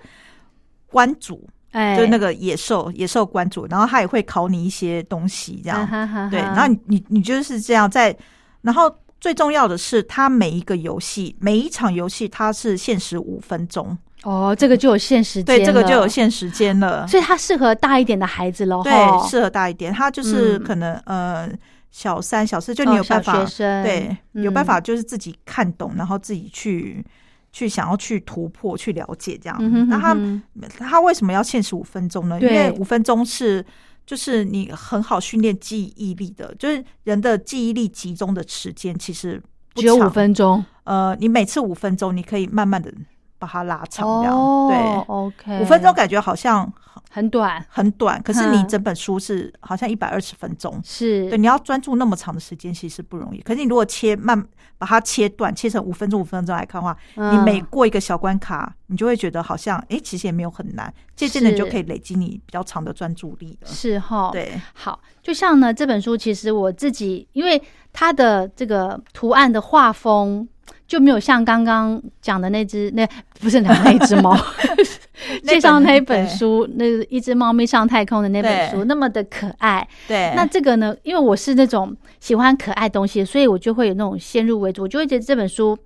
[0.87, 5.87] 关主， 哎，就是那个野兽野兽关主，然后他也会考你一些东西，这样、
[6.31, 8.17] 对，然后你你你就是这样在，
[8.63, 8.89] 然后
[9.21, 18.83] 最重要的是，它每一个游戏每一场游戏它是限时五分钟，哦，这个就有限时间，对，这个就有，限时间了，所以它适合大一点的孩子喽。
[18.83, 18.91] 对，
[19.29, 20.63] 适合大一点，他就是嗯。
[20.63, 21.49] 可能、呃
[21.93, 23.83] 小三小四，就哦你有办法、小学生。
[23.83, 27.05] 对，嗯有办法就是自己看懂，然后自己去
[27.51, 29.89] 去想要去突破去了解这样。
[29.89, 30.41] 那他嗯
[30.79, 32.39] 他为什么要限时五分钟呢？
[32.39, 33.65] 因为五分钟是
[34.05, 39.41] 就是你很好训练记忆力的，就是人的记忆力集中的时间其实
[39.75, 40.09] 只有五。
[40.09, 42.91] 分钟呃，你每次五分钟，你可以慢慢的
[43.41, 45.05] 把它拉长，这样、哦对。
[45.07, 46.71] ，OK，五分钟感觉好像
[47.09, 53.41] 很短，很短，可是你嗯整本书是好像一百二十分钟，是对，你要专注那么长的时间，其实不容易。
[53.41, 54.39] 可是你如果切慢，
[54.77, 60.93] 把它切断，切成五分钟、五分钟来看的话，你嗯每过一个小关卡，你就会觉得好像，哎、其实也没有很难。
[61.15, 63.67] 渐渐的，你就可以累积你比较长的专注力了。
[63.67, 64.29] 是哈，。
[64.31, 70.47] 对，好，就像呢，这本书其实我自己，因为它的这个图案的画风
[70.91, 73.07] 就没有像刚刚讲的那只那
[73.39, 74.37] 不是那那只猫，
[75.47, 79.87] 介绍那一本书，那一只猫咪上太空的那本书那么的可爱。
[80.05, 85.77] 对，那这个呢，因为我是那种喜欢可爱东西，所以我就会有那种先入为主，我就会觉得这本书，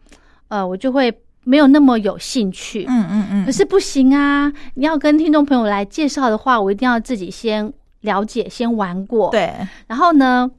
[0.48, 2.88] 呃，我就会没有那么有兴趣。
[2.90, 4.52] 嗯嗯嗯，可是不行啊！
[4.74, 9.54] 你要跟听众朋友来介绍的话，我一定要自己先了解、先玩过。，对，
[9.86, 10.50] 然后呢，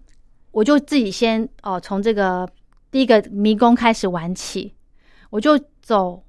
[0.52, 2.48] 我就自己先哦，从这个
[2.96, 4.72] 第一个迷宫开始玩起，
[5.28, 6.24] 我就走，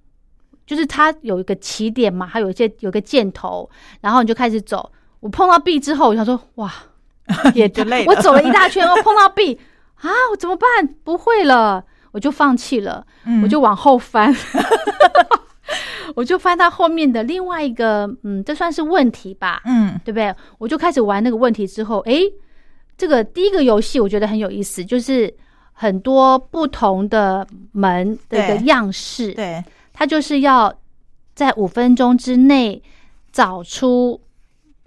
[0.66, 3.70] 就是它有一个起点嘛，它有一些有个箭头，
[4.02, 4.92] 然后你就开始走。
[5.22, 6.70] 我碰到壁之后，我想说哇，
[7.56, 9.58] 也就累了我走了一大圈，我碰到壁
[9.96, 10.68] 啊，我怎么办？
[11.06, 13.08] 不会了，我就放弃了。
[13.24, 14.36] 嗯我就往后翻，
[16.16, 20.36] 我就翻到后面的另外一个，嗯，这算是问题吧，嗯对不对？
[20.58, 22.24] 我就开始玩那个问题之后，诶，
[22.98, 25.34] 这个第一个游戏我觉得很有意思，就是
[25.80, 29.64] 很多不同的门的一个样式，对
[29.94, 30.74] 它就是要
[31.36, 32.82] 在五分钟之内
[33.32, 34.20] 找出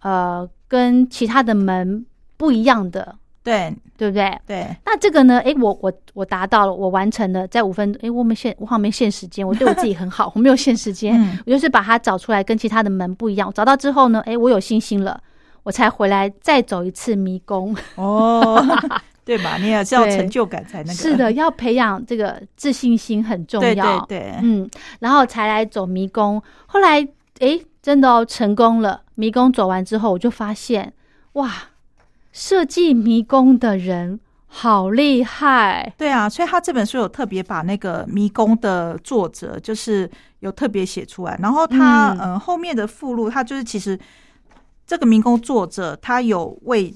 [0.03, 2.05] 呃跟其他的门
[2.37, 4.37] 不一样的，对对不对？
[4.49, 5.39] 对那这个呢？
[5.41, 13.53] 诶，我我我达到了，我完成了，在五分，诶，我没限，我好像没限时间，我对我自己很好， 我没有限时间，嗯我就是把它找出来，跟其他的门不一样。
[13.53, 15.21] 找到之后呢，诶，我有信心了，
[15.63, 17.77] 我才回来再走一次迷宫。
[17.95, 18.61] 哦，
[19.31, 19.57] 对吧？
[19.63, 20.93] 你也是要对成就感才那个。
[20.93, 24.01] 是的，，要培养这个自信心很重对要。
[24.07, 26.43] 对对，嗯，然后才来走迷宫。
[26.67, 27.01] 后来，
[27.39, 29.03] 哎，真的哦，成功了。
[29.15, 30.93] 迷宫走完之后，我就发现，
[31.35, 31.53] 哇，
[32.33, 35.95] 设计迷宫的人好厉害。
[35.97, 41.39] 对啊，所以他这本书有特别把那个迷宫的作者，就是有特别写出来。
[41.41, 43.97] 然后他嗯嗯、呃后面的附录，他就是其实
[44.85, 46.93] 这个迷宫作者他有为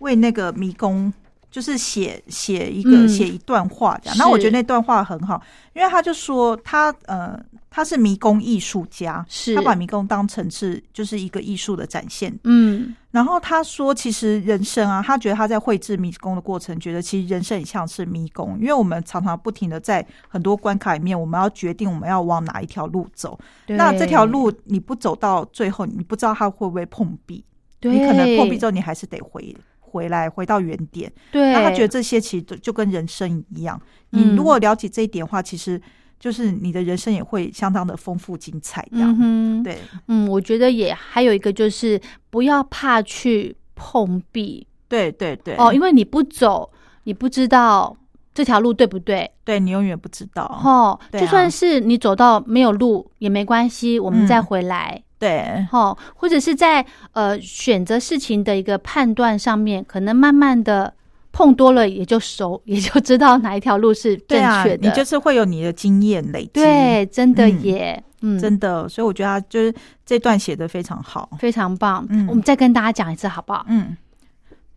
[0.00, 1.10] 为那个迷宫。
[1.52, 3.08] 就是写写一个嗯。
[3.08, 5.40] 写一段话这样，是然后我觉得那段话很好，
[5.74, 7.38] 因为他就说他呃
[7.68, 9.54] 他是迷宫艺术家，是。
[9.54, 23.38] 他把迷宫当成是就是一个艺术的展现，嗯，然后他说，其实人生啊，他觉得他在绘制迷宫的过程，觉得其实人生很像是迷宫，因为我们常常不停的在很多关卡里面，我们要决定我们要往哪一条路走。
[23.66, 27.44] 那这条路你不走到最后，你不知道它会不会碰壁，
[27.82, 29.54] 你可能碰壁之后，你还是得回
[29.92, 31.12] 回来，回到原点。
[31.30, 35.80] 对，那他觉得这些其实就就跟人生一样，你嗯如果了解这一点的话，其实
[36.18, 38.86] 就是你的人生也会相当的丰富精彩。
[38.90, 39.78] 这样，嗯哼，对
[40.08, 42.00] 嗯，我觉得也还有一个就是
[42.30, 46.70] 不要怕去碰壁对对对，哦，因为你不走，
[47.04, 47.94] 你不知道
[48.34, 50.44] 这条路对不对对你永远不知道。
[50.64, 50.98] 哦。
[51.12, 55.02] 啊就算是你走到没有路也没关系，我们嗯再回来。
[55.22, 60.92] 对哦，或者是在呃选择事情的一个判断上面，可能慢慢的
[61.30, 64.88] 碰多了，也就熟，也就知道哪一条路是正确，的。
[64.88, 66.50] 你就是会有你的经验累积。
[66.54, 69.72] 对，真的嗯耶，嗯，真的，所以我觉得他就是
[70.04, 71.30] 这段写的非常好。
[71.38, 72.04] 非常棒。
[72.10, 73.64] 嗯我们再跟大家讲一次好不好？
[73.68, 73.96] 嗯，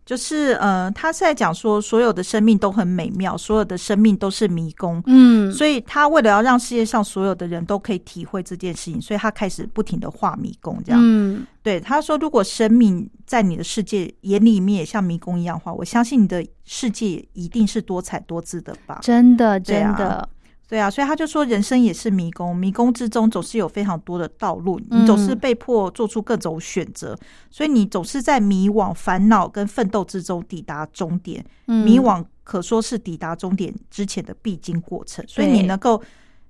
[0.06, 5.02] 就是呃，他是在讲说，所有的生命都很美妙，所有的生命都是迷宫。
[5.06, 10.80] 嗯，所以他为了要让世界上所有的人都可以体会这件事情，所以他开始不停的画迷宫。
[10.84, 19.00] 这样，嗯，对他说，如果生命在你的世界眼里面也像迷宫一样的话，我相信你的世界一定是多彩多姿的吧。
[19.02, 20.28] 真的真的，
[20.68, 27.16] 对啊，所以他就说，人生也是迷宫，迷宫之中总是有非常多的道路，嗯你总是被迫做出各种选择，
[27.50, 31.44] 所以你总是在迷惘、烦恼跟奋斗之中抵达终点。
[31.68, 31.84] 嗯。
[31.84, 36.02] 迷惘可说是抵达终点之前的必经过程，所以你能够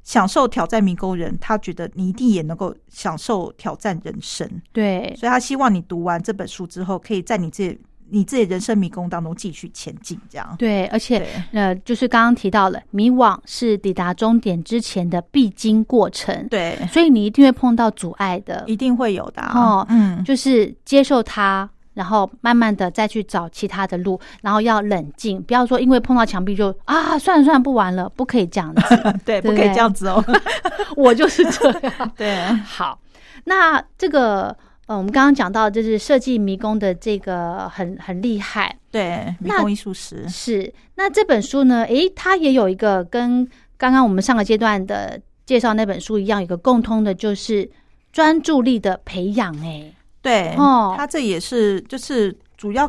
[0.02, 7.78] 享受挑战迷宫人，他觉得你一定也能够享受挑战人生，对，所以他希望你读完这本书之后，可以在你自己
[8.10, 10.54] 你自己人生迷宫当中继续前进，这样。
[10.58, 11.28] 对，而且对。
[11.52, 28.82] 呃，就是刚刚提到了，迷惘是抵达终点之前的必经过程，对，所以你一定会碰到阻碍的，一定会有的、啊、哦嗯，就是接受它，然后慢慢的再去找其他的路，然后要冷静，不要说因为碰到墙壁就啊，算了算了，不玩了，不可以这样子，
[29.24, 30.22] 对，不对可以这样子哦。
[30.96, 31.92] 我就是这样。
[32.16, 32.98] 对，好，
[33.44, 34.56] 那这个
[34.86, 40.72] 呃，我们刚刚讲到，就是设计迷宫的这个很很厉害，对，迷那宫艺术史，是。
[40.94, 47.68] 那这本书呢，诶，它也有一个跟刚刚我们上个阶段的介绍那本书一样，有一个共通的，就是
[48.12, 50.94] 专注力的培养、诶，对，哦。
[50.96, 52.88] 它这也是就是主要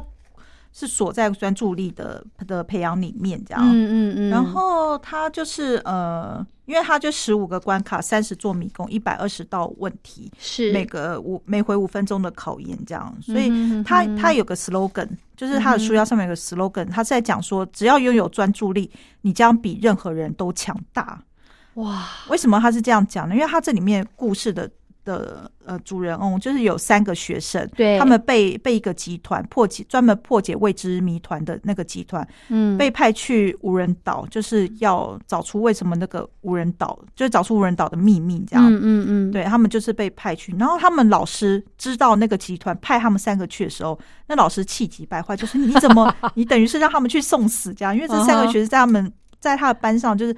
[0.78, 3.64] 是锁在专注力的的培养里面这样。
[3.68, 13.52] 嗯嗯嗯，然后他就是呃，因为他就十五个关卡，三十座迷宫，一百二十道问题，是每个五每回五分钟的考验这样，所以
[13.84, 21.20] 他他有个 slogan，就是他的书腰上面有个 slogan，他是在讲说，只要拥有专注力，你将比任何人都强大。
[21.74, 23.34] 哇，为什么他是这样讲呢？
[23.34, 24.70] 因为他这里面故事的
[25.08, 27.98] 的呃主人翁就是有三个学生，对。
[27.98, 38.68] 他们被被一个集团破解，专门破解未知谜团的那个集团，嗯，被派去无人岛，就是要找出为什么那个无人岛，就是找出无人岛的秘密，这样。
[38.70, 43.98] 嗯嗯嗯，对他们就是被派去，然后他们老师知道那个集团派他们三个去的时候，
[44.28, 50.36] 那老师气急败坏，就是你怎么 你等于是让他们去送死这样，因为这三个学生在他们在他的班上就是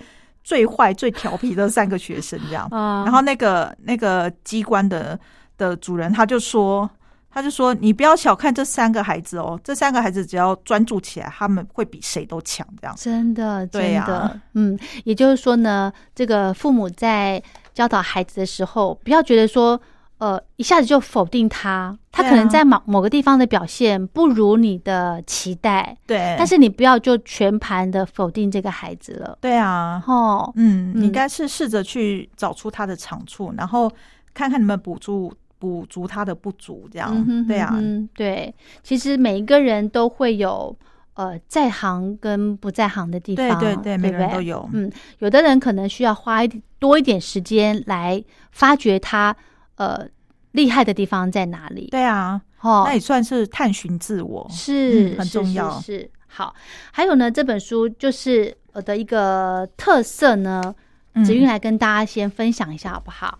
[0.49, 2.67] 最坏最调皮的三个学生这样。
[2.73, 5.17] 啊，然后那个那个机关的
[5.59, 6.89] 的主人他就说，
[7.29, 12.95] 他就说你不要小看这三个孩子哦，这三个孩子只要专注起来，他们会比谁都强这样。
[12.97, 17.41] 真的，真对的，呀嗯，也就是说呢，这个父母在
[17.75, 19.79] 教导孩子的时候，不要觉得说，
[20.19, 31.01] 呃，一下子就否定他，他可能在某某个地方的表现不如你的期待，对，但是你不要就全盘的否定这个孩子了，对啊，哦，嗯，嗯。
[31.01, 33.89] 你应该是试着去找出他的长处，然后
[34.33, 37.09] 看看能不能补足补足他的不足，这样。
[37.15, 38.53] 嗯哼对啊，嗯对，
[38.83, 40.77] 其实每一个人都会有
[41.13, 44.69] 呃在行跟不在行的地方，对对对，每个人都有。
[44.73, 49.33] 嗯，有的人可能需要花一多一点时间来发掘他
[49.79, 50.05] 呃
[50.51, 51.87] 厉害的地方在哪里。
[51.89, 54.45] 对啊，哦那，也算是探寻自我。
[54.51, 56.53] 是、嗯很重要是是好。
[56.91, 60.73] 还有呢，这本书就是我的一个特色呢，
[61.13, 63.39] 嗯子韵来跟大家先分享一下好不好？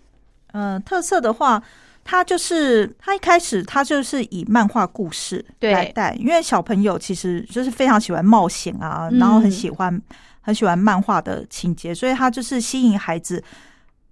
[0.53, 1.61] 嗯，特色的话，
[2.03, 10.01] 它就是它一开始它就是以漫画故事对来带，因为小朋友其实就是非常喜欢冒险啊，嗯然后很喜欢
[10.41, 13.43] 很喜欢漫画的情节，所以它就是吸引孩子。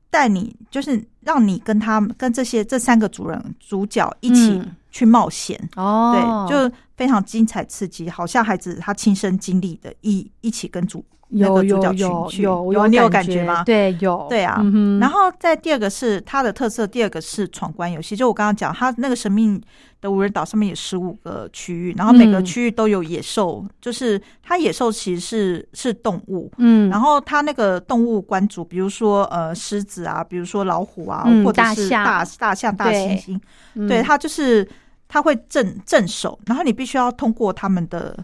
[0.09, 4.61] 带你就是让你跟他跟这些这三个主人主角一起
[4.97, 13.63] 去冒险，哦，对，就非常精彩刺激，好像孩子他亲身经历的，一一起跟主那个主角群去，有有你有感感觉吗？
[13.63, 18.15] 对，有对啊嗯然后再第二个是它的特色，第二个是闯关游戏。
[18.15, 19.61] 就我刚刚讲，它那个神秘
[20.01, 26.51] 的无人岛上面有十五个区域，然后每个嗯区域都有野兽，就是它野兽其实是是动物。
[26.57, 33.39] 嗯，然后它那个动物关主，比如说呃狮子啊，比如说老虎啊，嗯或者是大象大大象、大猩猩，
[33.75, 34.67] 嗯对，它就是
[35.07, 38.17] 它会镇镇守，然后你必须要通过他们的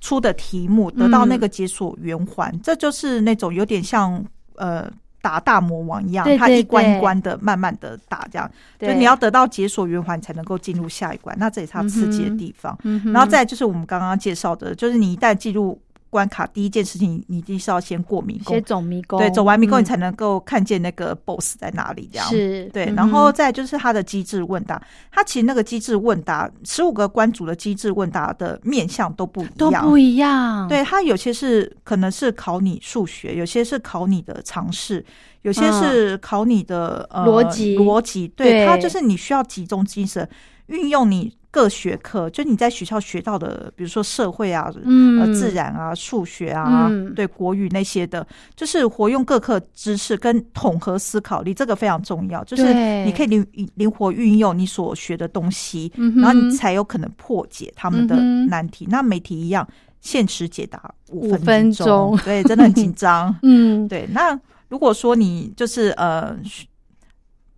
[0.00, 4.24] 出的题目，得到那嗯个解锁圆环，这就是那种有点像
[4.56, 4.90] 呃
[5.20, 8.48] 打大魔王一样，对对它一关一关的慢慢的打，这样。
[8.78, 8.96] 就对。
[8.96, 12.78] 你要得到解锁圆环才能够进入下一关，那这也是他刺激的地方。
[13.12, 15.80] 然后再就是我们刚刚介绍的，就是你一旦进入
[16.10, 18.54] 关卡，第一件事情你一定是要先过迷宫。
[18.54, 19.80] 先，走迷宫，对，走完迷宫嗯。
[19.80, 22.28] 你才能够看见那个 BOSS 在哪里，这样。
[22.28, 22.64] 是。
[22.72, 35.04] 对，嗯然后再就是它的机制问答，它其实那个机制问答，十五个关主的机制问答的面向都不一样，都不一样，对，它有些是可能是考你数学，有些是考你的常识，
[35.42, 37.76] 有些是考你的、逻辑。
[37.78, 38.28] 逻辑。
[38.28, 38.66] 对，对。
[38.66, 40.28] 它就是你需要集中精神，
[40.68, 47.14] 运用你各学科，就你在学校学到的，比如说社会啊，嗯，呃，自然啊、数学啊，嗯。
[47.14, 52.44] 对国语那些的，就是活用各科知识跟统合思考力，这个非常重要。
[52.44, 52.72] 就是
[53.04, 53.44] 你可以灵
[53.74, 58.14] 灵活运用你所学的东西，然后你才有可能破解他们的
[58.46, 58.86] 难题。
[58.88, 59.66] 那每题一样，
[60.00, 63.34] 限时解答五五分钟，钟对，真的很紧张。
[63.42, 64.38] 嗯，对，那
[64.68, 66.36] 如果说你就是呃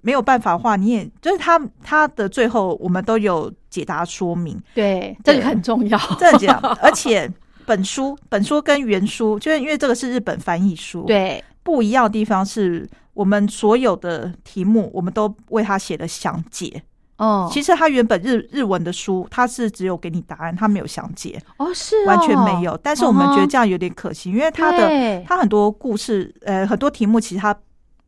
[0.03, 7.31] 没有办法的话，你也就是他他的最后我们都有解答说明，对，这个很重要，这样讲，而且
[7.67, 16.83] 本书本书跟原书，就是因为这个是日本翻译书，，对，不一样的地方是我们所有的题目，我们都为他写了详解。
[17.19, 22.07] 哦，其实他原本日日文的书，他是只有给你答案，他没有详解，哦是哦。
[22.07, 22.75] 完全没有。
[22.83, 27.55] 但是我们觉得这样有点可惜，因为他的他很多故事，呃，很多题目其实他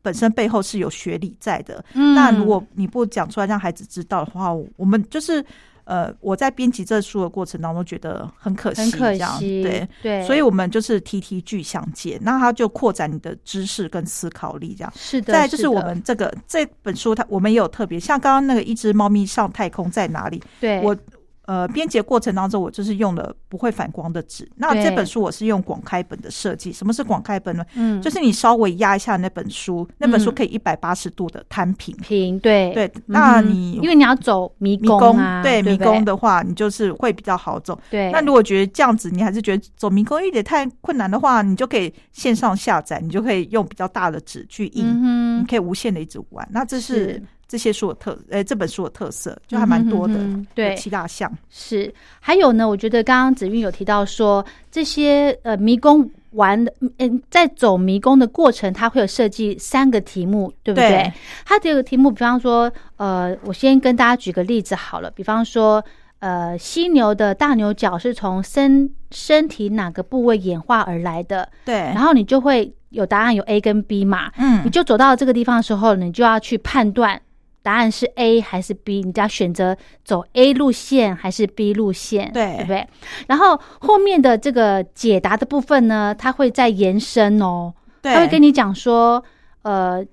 [0.03, 1.83] 本身背后是有学理在的。
[1.95, 5.45] 嗯那如果你不讲出来让孩子知道的话，我们就是
[5.85, 9.89] 呃，我在编辑这书的过程当中觉得很可惜，很可这样惜，对。
[10.01, 14.93] 对，所以我们就是提提具详解，那它就扩展你的知识跟思考力，这样。
[14.95, 20.41] 是的，再就是我们这个这本书它，我们也有特别，像刚刚那个一只猫咪上太空在哪里？
[20.61, 20.97] 对我
[21.47, 24.49] 呃编辑过程当中，我就是用了不会反光的纸。
[24.57, 26.73] 那对这本书我是用广开本的设计。
[26.73, 27.65] 什么是广开本呢？
[27.75, 31.97] 嗯就是你稍微压一下那本书，那本书嗯可以一百八十度的摊平。
[31.97, 37.79] 平对对嗯那哼你因为你要走迷迷宫啊，对迷宫的话，你就是会比较好走。
[37.91, 46.49] 对，那如果觉得这样子，你还是觉得走迷宫有点太困难的话，你就可以线上下载，你就可以用比较大的纸去印，嗯，你可以无限的一直玩。
[46.53, 47.23] 那这是是
[47.53, 51.31] 这些书的特，呃，这本书的特色，就还蛮多的，嗯哼哼哼对七大项。
[51.51, 60.89] 是，还有呢，我觉得刚刚子韵有提到说，这些呃迷宫玩的，嗯，在走迷宫的过程，它会有设计三个题目，对不对？
[60.89, 61.13] 对。
[61.45, 65.85] 它这个题目，比方说，呃，我先跟大家举个例子好了，比方说，
[66.21, 74.63] 呃，犀牛的大牛角是从身身体哪个部位演化而来的，对，然后你就会有答案有 A 跟 B 嘛，嗯。
[74.65, 77.21] 你就走到这个地方的时候，你就要去判断
[77.63, 82.57] 答案是 A 还是 B，你就要选择走 A 路线还是 B 路线，对。
[82.57, 82.87] 对不对？
[83.29, 89.23] 然后后面的这个解答的部分呢，它会再延伸哦，对，它会跟你讲说，
[89.63, 90.05] 呃，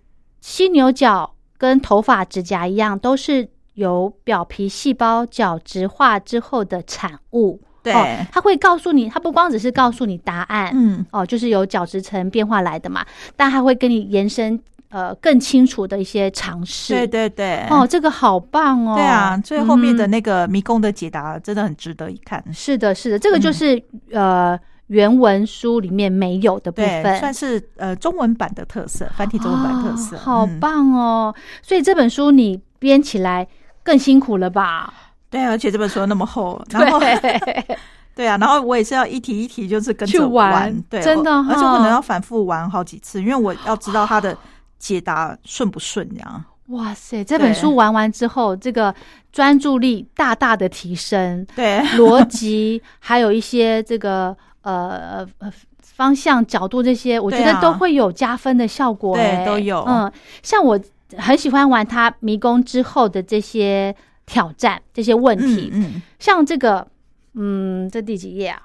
[0.42, 7.62] 犀牛角跟头发、指甲一样，都是由表皮细胞角质化之后的产物。
[7.82, 7.94] 对。
[7.94, 16.94] 哦，它会告诉你，它不光只是告诉你答案，嗯，哦，就是由角质层变化来的嘛，但它会跟你延伸呃更清楚的一些尝试。
[16.94, 18.96] 对对对，哦，这个好棒哦。
[18.96, 22.44] 对啊，最后面的嗯那个迷宫的解答真的很值得一看。
[22.54, 24.60] 是的，是的，这个就嗯是、呃
[24.90, 31.36] 原文书里面没有的部对，分，算是呃中文版的特色，繁体中文版特色，哦好嗯棒哦！
[31.62, 33.48] 所以这本书你编起来
[33.84, 34.92] 更辛苦了吧？
[35.30, 37.78] 对，而且这本书那么厚， 然后对，
[38.16, 44.36] 对啊，然后我也是要一题一题，就是跟着玩对，真的我而且哈可能要反复玩好几次，因为我要知道它的
[44.80, 46.44] 解答顺不顺，这样。
[46.70, 47.24] 哇塞！
[47.24, 48.94] 这本书玩完之后，这个
[49.32, 55.52] 专注力大大的提升，对，逻辑 还有一些这个呃呃
[55.82, 59.84] 方向角度这些，我觉得都会有加分的效果、对欸都有。
[59.88, 60.12] 嗯，
[60.44, 60.80] 像我
[61.18, 63.96] 很喜欢玩它迷宫之后的这些
[64.28, 66.88] 挑战、这些问题，嗯嗯，像这个，
[67.34, 68.62] 嗯，这第几页啊？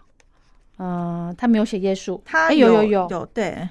[0.76, 2.90] 嗯、他没有写页数，它哎有有有。
[2.90, 3.66] 有有对，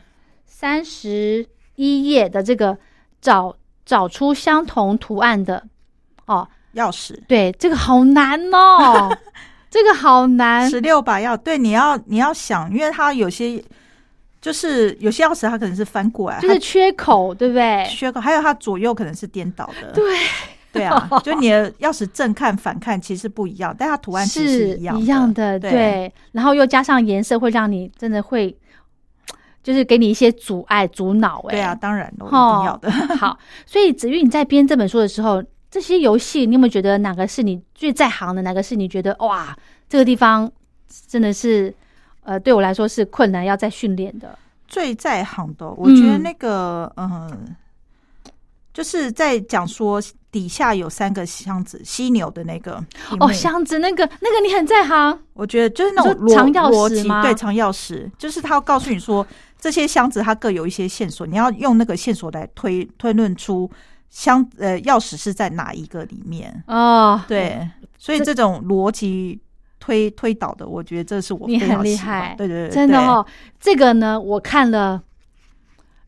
[0.47, 2.77] 三十一页的这个
[3.21, 3.55] 找
[3.85, 5.63] 找出相同图案的
[6.25, 7.19] 哦，钥匙。
[7.27, 9.15] 对，这个好难哦，
[9.69, 13.63] 这个好难，十六把钥，对，你要你要想，因为它有些
[14.41, 17.85] 就是有些钥匙它可能是翻过来，就是缺口，对不对？
[17.89, 20.03] 缺口，还有它左右可能是颠倒的，对，
[20.71, 25.71] 对啊，就你的钥匙正看反看其实不一样，但它图案其实一样一样的，对。
[25.71, 26.13] 对。
[26.31, 28.55] 然后又加上颜色，会让你真的会，
[29.63, 31.39] 就是给你一些阻碍、阻挠。
[31.47, 32.91] 哎，对啊，，当然了，一哦定要的。
[33.17, 38.41] 好，所以子玉你在编这本书的时候，这些游戏你有没有觉得哪个是你最在行的？
[38.41, 39.57] 哪个是你觉得哇，
[39.89, 40.51] 这个地方
[41.07, 41.73] 真的是
[42.23, 44.37] 呃，对我来说是困难，要再训练的？
[44.67, 47.55] 最在行的，我觉得嗯那个嗯、
[48.73, 50.01] 就是在讲说
[50.31, 52.83] 底下有三个箱子犀牛的那个
[53.19, 57.21] 哦，箱子那个那个你很在行，我觉得就是那种藏钥匙吗？
[57.21, 59.25] 对，藏钥匙，就是他要告诉你说
[59.59, 63.69] 这些箱子它各有一些线索，你要用那个线索来推推论出
[64.09, 66.63] 箱呃钥匙是在哪一个里面。
[66.67, 67.69] 哦，对，
[67.99, 69.39] 所以这种逻辑
[69.79, 72.33] 推推导的，我觉得这是我你很厉害。
[72.37, 72.73] 对对对，对。
[72.73, 73.25] 真的哦，
[73.59, 75.01] 这个呢，我看了，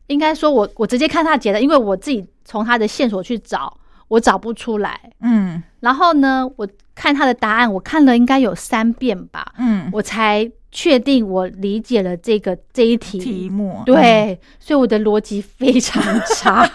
[0.08, 3.76] 应该说我我直接看他解的，因为我自己从他的线索去找，
[4.08, 5.00] 我找不出来。
[5.20, 13.18] 嗯然后呢，我看他的答案，我看了应该有三遍吧，嗯，我才确定我理解了这个这一题。
[13.18, 16.02] 题目对，所以我的逻辑非常
[16.34, 16.68] 差。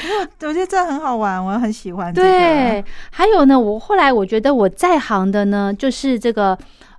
[0.00, 2.28] 嗯我觉得这很好玩，我很喜欢、这个。
[2.28, 6.56] 对，还有呢，我后来我觉得我在行的呢，就是这个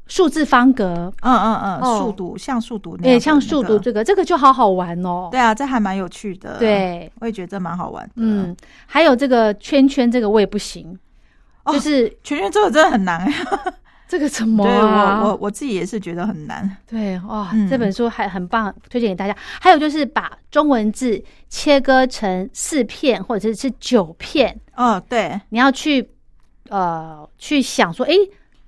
[0.10, 5.30] 数字方格，嗯嗯嗯，哦速读像速读那样也像数独这个，这个就好好玩哦。
[5.32, 8.12] 对啊，这还蛮有趣的。，对，我也觉得这蛮好玩的。
[8.18, 8.54] 嗯，
[8.86, 11.00] 还有这个圈圈，这个我也不行，
[11.64, 13.34] 哦就是圈圈这个真的很难哎。
[14.10, 14.66] 这个怎么？
[14.66, 16.68] 我我我自己也是觉得很难。
[16.88, 19.38] 对哇、嗯这本书还很棒，推荐给大家。
[19.62, 26.10] 还有就是把中文字切割成四片或者是九片，哦，对，你要去
[26.70, 28.16] 呃去想说，诶，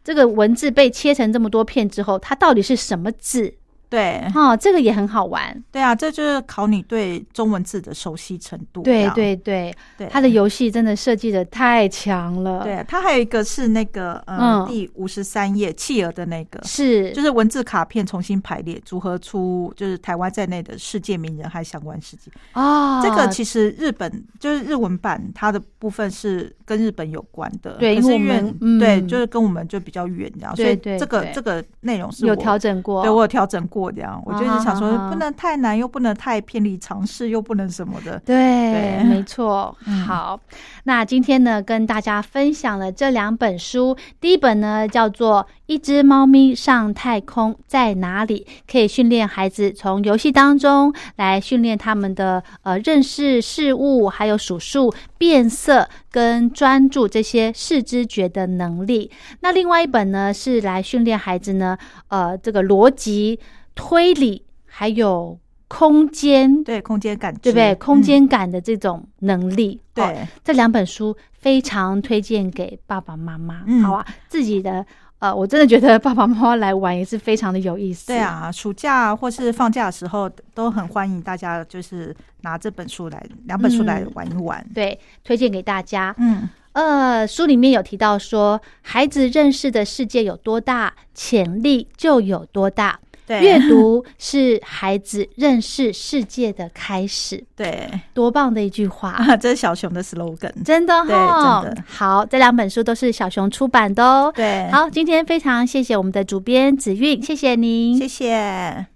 [0.03, 3.55] 这个文字被切成这么多片之后，它到底是什么字？
[3.91, 5.61] 对，哦，这个也很好玩。
[5.69, 8.81] 对啊，这就是考你对中文字的熟悉程度。
[8.83, 22.31] 对对对，对，它的游戏真的设计的太强了。，对，它还有一个是那个呃、嗯第五十三页企鹅的那个，是就是文字卡片重新排列，组合出就是台湾在内的世界名人和相关事迹。
[22.53, 33.01] 哦，这个其实日本就是日文版，它的部分是跟日本有关的，对因为我可是因为们嗯对，就是跟我们就比较远然后，所以这个这个内容是有调整过。
[33.01, 38.21] 对我有调整过这样，我就是想说不能太难，又不能太偏离常识，又不能什么的。
[38.25, 38.35] 对，
[38.73, 39.73] 对没错。
[39.87, 40.37] 嗯好，
[40.83, 43.95] 那今天呢，跟大家分享了这两本书。
[44.19, 45.41] 第一本呢叫做
[45.71, 59.09] 《一只猫咪上太空在哪里》，可以训练孩子从游戏当中来训练他们的呃认识事物，还有数数、变色跟专注这些视知觉的能力。
[59.39, 61.77] 那另外一本呢是来训练孩子呢，
[62.09, 63.39] 呃，这个逻辑、
[63.73, 65.39] 推理还有
[65.71, 66.61] 空间。
[66.65, 67.73] 对，空间感知，对不对？
[67.75, 73.63] 空嗯间感的这种能力，哦对这两本书非常推荐给爸爸妈妈。
[73.65, 74.85] 嗯好啊，自己的
[75.19, 78.07] 呃，我真的觉得爸爸妈妈来玩也是非常的有意思。
[78.07, 84.65] 对，啊，暑假或是放假的时候，都很欢迎大家就是拿这本书来两本书来嗯玩一玩。
[84.73, 86.13] 对，推荐给大家。
[86.17, 92.99] 嗯，呃，书里面有提到说，孩子认识的世界有多大，潜力就有多大。
[93.31, 99.11] 对，阅读是孩子认识世界的开始， 对多棒的一句话！
[99.11, 100.51] 啊， 这是小熊的 slogan。
[100.65, 104.33] 真的对哈、真的好，这两本书都是小熊出版的哦。
[104.35, 107.95] 对，，好，今天非常谢谢我们的主编子韵，谢谢您。
[107.97, 108.87] 谢谢。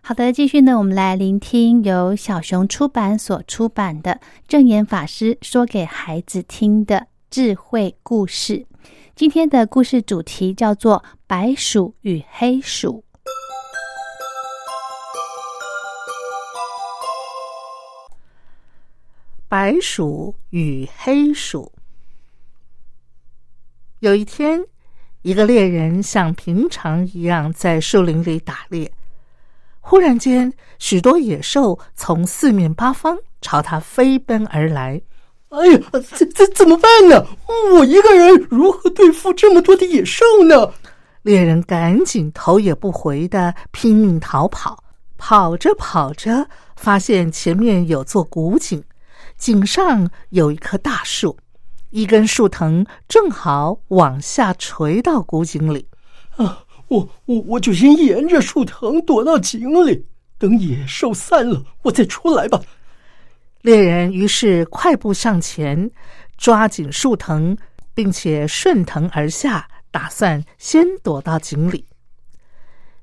[0.00, 8.64] 好的，继续呢，我们来聆听由小熊出版所出版的正言法师说给孩子听的智慧故事。
[9.16, 13.02] 今天的故事主题叫做《白鼠与黑鼠》。
[19.50, 21.72] 白鼠与黑鼠。
[23.98, 24.64] 有一天，
[25.22, 28.92] 一个猎人像平常一样在树林里打猎。
[29.80, 35.02] 忽然间，许多野兽从四面八方朝他飞奔而来。
[35.48, 35.80] 哎呀，
[36.16, 37.26] 这这怎么办呢？
[37.74, 40.72] 我一个人如何对付这么多的野兽呢？
[41.22, 44.84] 猎人赶紧头也不回的拼命逃跑。
[45.18, 48.82] 跑着跑着，发现前面有座古井，
[49.40, 51.38] 井上有一棵大树，
[51.88, 55.88] 一根树藤正好往下垂到古井里。
[56.36, 60.04] 啊，我我我就先沿着树藤躲到井里，
[60.36, 62.60] 等野兽散了，我再出来吧。
[63.62, 65.90] 猎人于是快步上前，
[66.36, 67.56] 抓紧树藤，
[67.94, 71.86] 并且顺藤而下，打算先躲到井里。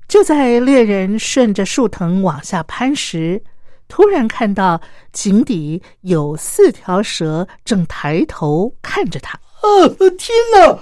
[0.06, 3.42] 就在猎人顺着树藤往下攀时，
[3.88, 4.80] 突然看到
[5.12, 9.38] 井底有四条蛇正抬头看着他。
[9.38, 10.78] 啊，天哪！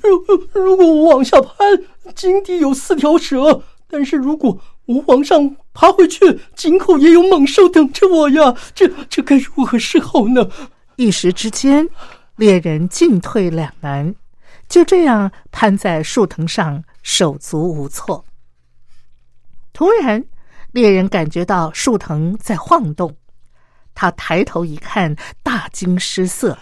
[0.00, 1.56] 如如果我往下攀，
[2.14, 8.54] 井底有四条蛇；但是如果我往上爬回去，井口也有猛兽等着我呀！
[8.74, 10.48] 这这该如何是好呢？
[10.96, 11.88] 一时之间，
[12.36, 14.14] 猎人进退两难，
[14.68, 18.24] 就这样攀在树藤上，手足无措。
[19.72, 20.24] 突然，
[20.72, 23.14] 猎人感觉到树藤在晃动，
[23.94, 26.58] 他抬头一看，大惊失色，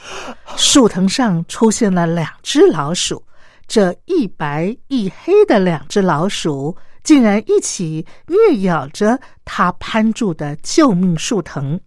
[0.57, 3.25] 树藤上出现了两只老鼠。
[3.69, 11.81] 这一白一黑的两只老鼠，竟然一起虐咬着他攀住的救命树藤。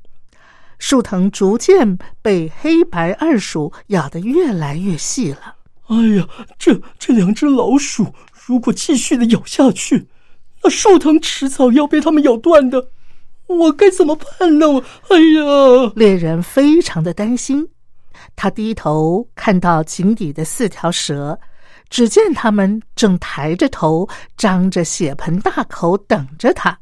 [0.79, 5.55] 树藤逐渐被黑白二鼠咬得越来越细了。
[5.87, 6.25] 哎呀，
[6.57, 8.13] 这这两只老鼠
[8.45, 10.07] 如果继续的咬下去，
[10.69, 12.89] 树藤迟早要被它们咬断的。
[13.47, 14.69] 我该怎么办呢？
[14.69, 15.91] 我哎呀！
[15.95, 17.67] 猎人非常的担心，
[18.35, 21.37] 他低头看到井底的四条蛇，
[21.89, 24.07] 只见它们正抬着头，
[24.37, 26.79] 张着血盆大口等着他。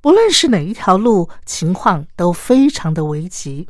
[0.00, 3.68] 不论是哪一条路，情况都非常的危急。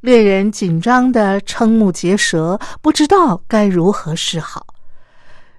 [0.00, 4.66] 猎人紧张的瞠目结舌，不知道该如何是好。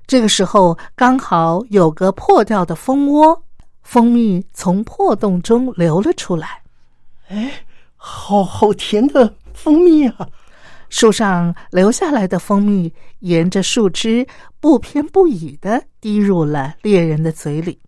[0.06, 3.44] 这个时候，刚好有个破掉的蜂窝，
[3.82, 6.62] 蜂蜜从破洞中流了出来。
[7.30, 7.52] 哎，
[7.96, 10.28] 好好甜的蜂蜜啊！
[10.90, 14.28] 树上流下来的蜂蜜沿着树枝
[14.60, 17.80] 不偏不倚的滴入了猎人的嘴里。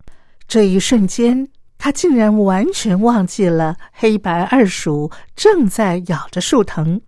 [0.48, 1.46] 这一瞬间，
[1.78, 7.00] 他竟然完全忘记了黑白二鼠正在咬着树藤，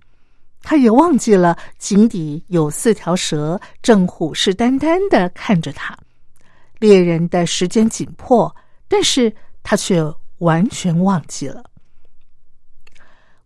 [0.69, 5.97] 他也忘记了井底有四条蛇正虎视眈眈的看着他。
[6.79, 8.55] 猎人的时间紧迫，
[8.87, 10.05] 但是他却
[10.41, 11.65] 完全忘记了。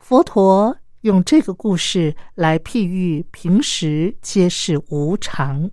[0.00, 0.76] 佛陀。
[1.02, 5.68] 用这个故事来譬喻平时皆是无常。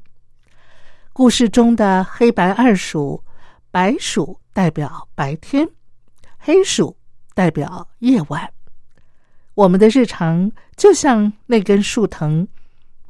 [1.14, 3.24] 故事中的黑白二鼠，
[3.70, 5.70] 白鼠代表白天，
[6.40, 6.98] 黑鼠
[7.36, 8.52] 代表夜晚。
[9.54, 12.48] 我们的日常就像那根树藤，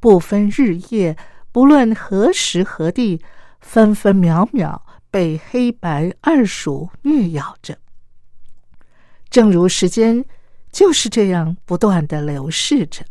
[0.01, 1.15] 不分日夜，
[1.53, 3.21] 不论何时何地，
[3.61, 7.77] 分分秒秒被黑白二鼠虐咬着。
[9.29, 10.25] 正如时间。
[10.71, 13.03] 就是这样不断的流逝着。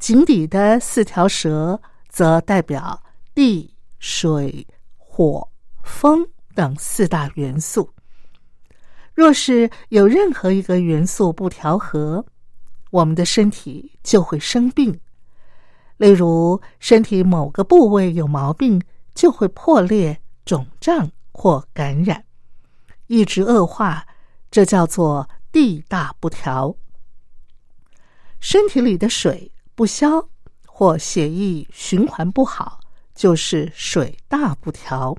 [0.00, 3.04] 井底的四条蛇则代表
[3.36, 4.66] 地、水、
[4.96, 5.48] 火、
[5.84, 7.94] 风等四大元素。
[9.14, 12.26] 若是有任何一个元素不调和，
[12.90, 15.00] 我们的身体就会生病。
[15.96, 18.82] 例如，身体某个部位有毛病，
[19.14, 22.24] 就会破裂、肿胀或感染，
[23.06, 24.06] 一直恶化。
[24.50, 25.28] 这叫做。
[25.50, 26.76] 地大不调，
[28.38, 30.28] 身体里的水不消
[30.66, 32.80] 或血液循环不好，
[33.14, 35.16] 就是水大不调。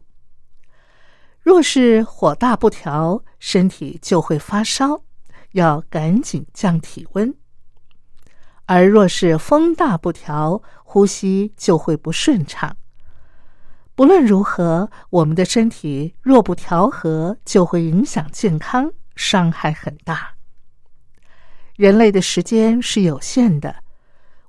[1.41, 5.01] 若是火大不调，身体就会发烧，
[5.53, 7.33] 要赶紧降体温；
[8.71, 12.77] 而若是风大不调，呼吸就会不顺畅。
[13.95, 18.87] 不论如何，我们的身体若不调和，就会影响健康。
[19.15, 20.29] 伤害很大。
[21.77, 23.75] 人类的时间是有限的，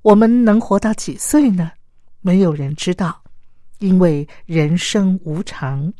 [0.03, 1.71] 我们能活到几岁呢？
[2.21, 3.23] 没有人知道，
[3.79, 5.91] 因为人生无常。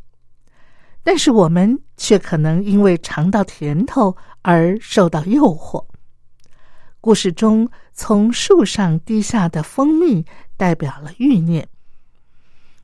[1.02, 5.84] 但是我们却可能因为尝到甜头而受到诱惑。
[7.02, 10.24] 故事中从树上滴下的蜂蜜
[10.56, 11.68] 代表了欲念，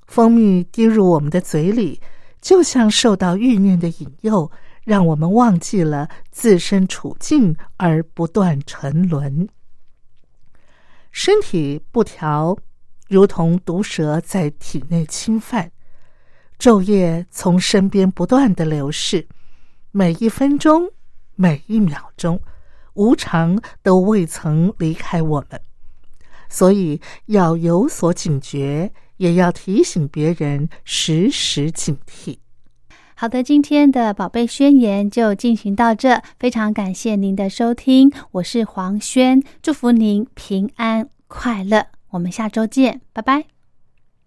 [0.08, 2.00] 蜂蜜滴入我们的嘴里，
[2.40, 4.50] 就像受到欲念的引诱。
[4.82, 9.46] 让我们忘记了自身处境而不断沉沦，
[11.12, 12.56] 身体不调，
[13.06, 15.70] 如同毒蛇在体内侵犯，
[16.58, 19.28] 昼夜从身边不断的流逝，
[19.90, 20.90] 每一分钟、
[21.34, 22.40] 每一秒钟，
[22.98, 25.60] 无常都未曾离开我们，
[26.48, 32.38] 所以要有所警觉，也要提醒别人时时警惕。
[33.14, 43.57] 好的，今天的宝贝宣言就进行到这，非常感谢您的收听，我是黄轩，祝福您平安快乐，我们下周见，拜拜。